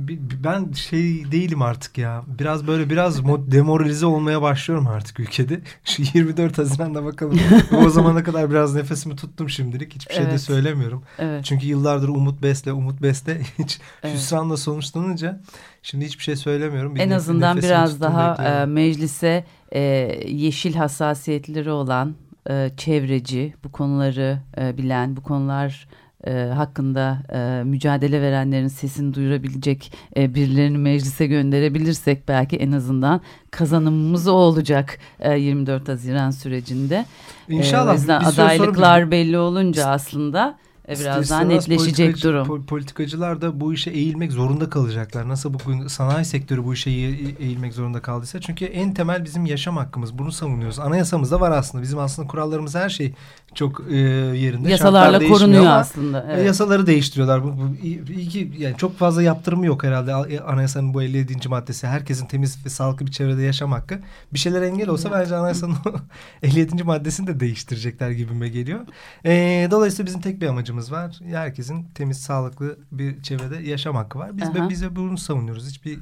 ben 0.45 0.73
şey 0.73 1.33
değilim 1.33 1.63
artık 1.63 1.99
ya. 1.99 2.23
Biraz 2.27 2.67
böyle 2.67 2.91
biraz 2.91 3.25
demoralize 3.53 4.07
olmaya 4.07 4.43
başlıyorum 4.43 4.87
artık 4.87 5.21
ülkede. 5.21 5.61
Şu 5.85 6.03
24 6.15 6.59
Haziran'da 6.59 7.05
bakalım. 7.05 7.41
o 7.87 7.89
zamana 7.89 8.25
kadar 8.25 8.51
biraz 8.51 8.75
nefesimi 8.75 9.17
tuttum 9.17 9.51
şimdilik. 9.51 9.95
Hiçbir 9.95 10.15
evet. 10.15 10.25
şey 10.25 10.33
de 10.33 10.39
söylemiyorum. 10.39 11.03
Evet. 11.19 11.45
Çünkü 11.45 11.67
yıllardır 11.67 12.09
umut 12.09 12.43
besle, 12.43 12.73
umut 12.73 13.03
besle 13.03 13.41
hiç 13.59 13.81
evet. 14.03 14.15
hüsranla 14.15 14.57
sonuçlanınca 14.57 15.41
şimdi 15.83 16.05
hiçbir 16.05 16.23
şey 16.23 16.37
söylemiyorum. 16.37 16.95
Bir 16.95 17.01
en 17.01 17.11
azından 17.11 17.57
biraz 17.57 18.01
daha 18.01 18.35
e, 18.35 18.67
meclise 18.67 19.45
e, 19.73 19.81
yeşil 20.27 20.75
hassasiyetleri 20.75 21.71
olan 21.71 22.15
e, 22.51 22.71
çevreci, 22.77 23.55
bu 23.65 23.73
konuları 23.73 24.39
e, 24.59 24.79
bilen, 24.79 25.17
bu 25.17 25.23
konular 25.23 25.89
e, 26.27 26.33
hakkında 26.33 27.19
e, 27.33 27.65
mücadele 27.65 28.23
verenlerin 28.23 28.69
sesini 28.69 29.15
duyurabilecek 29.15 29.93
e, 30.17 30.35
birilerini 30.35 30.79
meclise 30.79 31.27
gönderebilirsek 31.27 32.29
belki 32.29 32.57
en 32.57 32.73
azından 32.73 33.21
kazanımımız 33.51 34.29
o 34.29 34.33
olacak 34.33 34.99
e, 35.21 35.39
24 35.39 35.89
Haziran 35.89 36.31
sürecinde. 36.31 37.05
İnşallah. 37.49 37.87
E, 37.87 37.91
o 37.91 37.95
yüzden 37.95 38.21
adaylıklar 38.21 39.11
belli 39.11 39.39
olunca 39.39 39.87
aslında 39.87 40.59
e, 40.59 40.72
biraz 40.89 41.31
daha 41.31 41.41
netleşecek 41.41 42.23
durum. 42.23 42.67
Politikacılar 42.67 43.41
da 43.41 43.61
bu 43.61 43.75
işe 43.75 43.91
eğilmek 43.91 44.33
zorunda 44.33 44.71
kalacaklar. 44.71 45.29
Nasıl 45.29 45.55
bugün 45.55 45.87
sanayi 45.87 46.25
sektörü 46.25 46.65
bu 46.65 46.75
işe 46.75 46.91
eğilmek 46.91 47.75
zorunda 47.75 48.03
kaldıysa. 48.03 48.41
Çünkü 48.41 48.65
en 48.65 48.95
temel 48.95 49.25
bizim 49.25 49.47
yaşam 49.47 49.77
hakkımız. 49.77 50.19
Bunu 50.19 50.33
savunuyoruz. 50.33 50.79
Anayasamızda 50.79 51.41
var 51.41 51.51
aslında. 51.51 51.83
Bizim 51.83 51.99
aslında 51.99 52.29
kurallarımız 52.29 52.75
her 52.75 52.89
şey 52.89 53.15
çok 53.55 53.83
e, 53.91 53.97
yerinde. 53.97 54.71
Yasalarla 54.71 55.29
korunuyor 55.29 55.67
aslında. 55.67 56.27
Evet. 56.31 56.47
Yasaları 56.47 56.87
değiştiriyorlar. 56.87 57.45
Bu, 57.45 57.49
bu 57.49 57.77
iyi 57.83 58.29
ki 58.29 58.53
yani 58.59 58.77
çok 58.77 58.99
fazla 58.99 59.23
yaptırımı 59.23 59.67
yok 59.67 59.85
herhalde 59.85 60.15
anayasanın 60.41 60.95
bu 60.95 61.03
57. 61.03 61.49
maddesi. 61.49 61.87
Herkesin 61.87 62.27
temiz 62.27 62.67
ve 62.67 62.69
sağlıklı 62.69 63.07
bir 63.07 63.13
çevrede 63.13 63.43
yaşam 63.43 63.73
hakkı. 63.73 64.01
Bir 64.33 64.39
şeyler 64.39 64.63
engel 64.63 64.89
olsa 64.89 65.09
evet. 65.09 65.19
bence 65.21 65.37
anayasanın 65.37 65.77
57. 66.43 66.85
maddesini 66.85 67.27
de 67.27 67.41
değiştirecekler 67.41 68.11
gibime 68.11 68.49
geliyor. 68.49 68.81
E, 69.25 69.69
dolayısıyla 69.71 70.07
bizim 70.07 70.21
tek 70.21 70.41
bir 70.41 70.47
amacımız 70.47 70.72
var. 70.77 71.21
Herkesin 71.25 71.85
temiz, 71.95 72.21
sağlıklı 72.21 72.79
bir 72.93 73.23
çevrede 73.23 73.57
yaşam 73.57 73.97
hakkı 73.97 74.19
var. 74.19 74.37
Biz 74.37 74.55
de 74.55 74.69
biz 74.69 74.83
de 74.83 74.97
bunu 74.97 75.19
savunuyoruz. 75.19 75.69
Hiçbir 75.69 75.99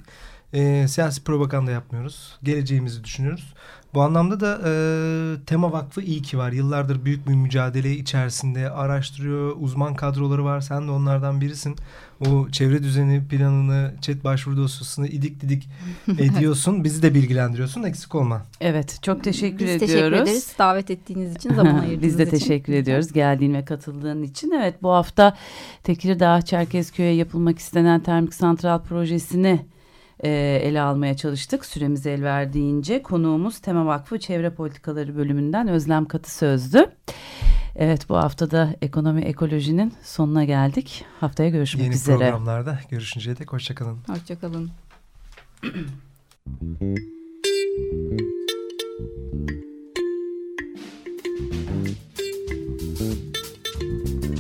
e, 0.52 0.88
siyasi 0.88 1.24
propaganda 1.24 1.70
yapmıyoruz. 1.70 2.38
Geleceğimizi 2.42 3.04
düşünüyoruz. 3.04 3.54
Bu 3.94 4.02
anlamda 4.02 4.40
da 4.40 4.60
e, 4.66 4.72
Tema 5.46 5.72
Vakfı 5.72 6.00
iyi 6.00 6.22
ki 6.22 6.38
var. 6.38 6.52
Yıllardır 6.52 7.04
büyük 7.04 7.28
bir 7.28 7.34
mücadele 7.34 7.92
içerisinde 7.92 8.70
araştırıyor. 8.70 9.56
Uzman 9.60 9.94
kadroları 9.94 10.44
var. 10.44 10.60
Sen 10.60 10.86
de 10.88 10.90
onlardan 10.90 11.40
birisin. 11.40 11.76
O 12.28 12.48
çevre 12.48 12.82
düzeni 12.82 13.28
planını, 13.28 13.94
chat 14.00 14.24
başvuru 14.24 14.56
dosyasını 14.56 15.08
idik 15.08 15.40
didik 15.40 15.68
ediyorsun. 16.18 16.84
Bizi 16.84 17.02
de 17.02 17.14
bilgilendiriyorsun. 17.14 17.82
Eksik 17.82 18.14
olma. 18.14 18.42
Evet. 18.60 18.98
Çok 19.02 19.24
teşekkür 19.24 19.58
Biz 19.58 19.70
ediyoruz. 19.70 19.86
teşekkür 19.92 20.12
ederiz. 20.12 20.52
Davet 20.58 20.90
ettiğiniz 20.90 21.36
için, 21.36 21.54
zaman 21.54 21.78
ayırdığınız 21.78 22.02
Biz 22.02 22.18
de 22.18 22.22
için. 22.22 22.38
teşekkür 22.38 22.72
ediyoruz. 22.72 23.12
Geldiğin 23.12 23.54
ve 23.54 23.64
katıldığın 23.64 24.22
için. 24.22 24.50
Evet. 24.50 24.82
Bu 24.82 24.90
hafta 24.90 25.36
Tekirdağ 25.84 26.42
Çerkezköy'e 26.42 27.12
yapılmak 27.14 27.58
istenen 27.58 28.00
termik 28.00 28.34
santral 28.34 28.78
projesini 28.82 29.66
e, 30.24 30.30
ele 30.62 30.80
almaya 30.80 31.16
çalıştık. 31.16 31.64
Süremiz 31.64 32.06
el 32.06 32.22
verdiğince 32.22 33.02
konuğumuz 33.02 33.59
Tema 33.59 33.87
Vakfı 33.87 34.18
Çevre 34.18 34.50
Politikaları 34.50 35.16
bölümünden 35.16 35.68
Özlem 35.68 36.04
Katı 36.04 36.35
Sözdü. 36.35 36.90
Evet 37.76 38.09
bu 38.09 38.16
haftada 38.16 38.74
ekonomi 38.83 39.20
ekolojinin 39.20 39.92
sonuna 40.02 40.44
geldik. 40.44 41.04
Haftaya 41.20 41.48
görüşmek 41.50 41.85
Yeni 41.85 41.94
üzere. 41.94 42.12
Yeni 42.12 42.30
programlarda 42.30 42.78
görüşünceye 42.90 43.38
dek 43.38 43.52
hoşçakalın. 43.52 43.98
Hoşçakalın. 44.09 44.70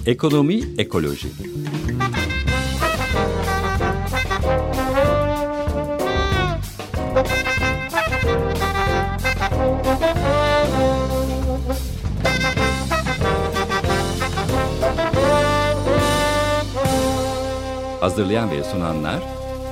Ekonomi 0.06 0.60
ekoloji. 0.78 1.28
Hazırlayan 18.20 18.50
ve 18.50 18.64
sunanlar 18.64 19.22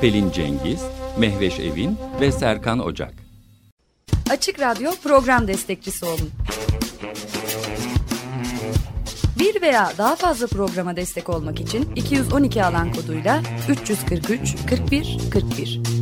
Pelin 0.01 0.31
Cengiz, 0.31 0.83
Mehveş 1.19 1.61
Evin 1.61 1.99
ve 2.21 2.33
Serkan 2.33 2.79
Ocak. 2.79 3.15
Açık 4.31 4.61
Radyo 4.61 4.91
program 5.03 5.49
destekçisi 5.49 6.05
olun. 6.05 6.31
Bir 9.39 9.63
veya 9.63 9.93
daha 9.99 10.17
fazla 10.17 10.47
programa 10.47 10.97
destek 10.97 11.29
olmak 11.29 11.61
için 11.61 11.89
212 11.97 12.65
alan 12.65 12.93
koduyla 12.93 13.43
343 13.69 14.57
41 14.71 15.19
41. 15.33 15.98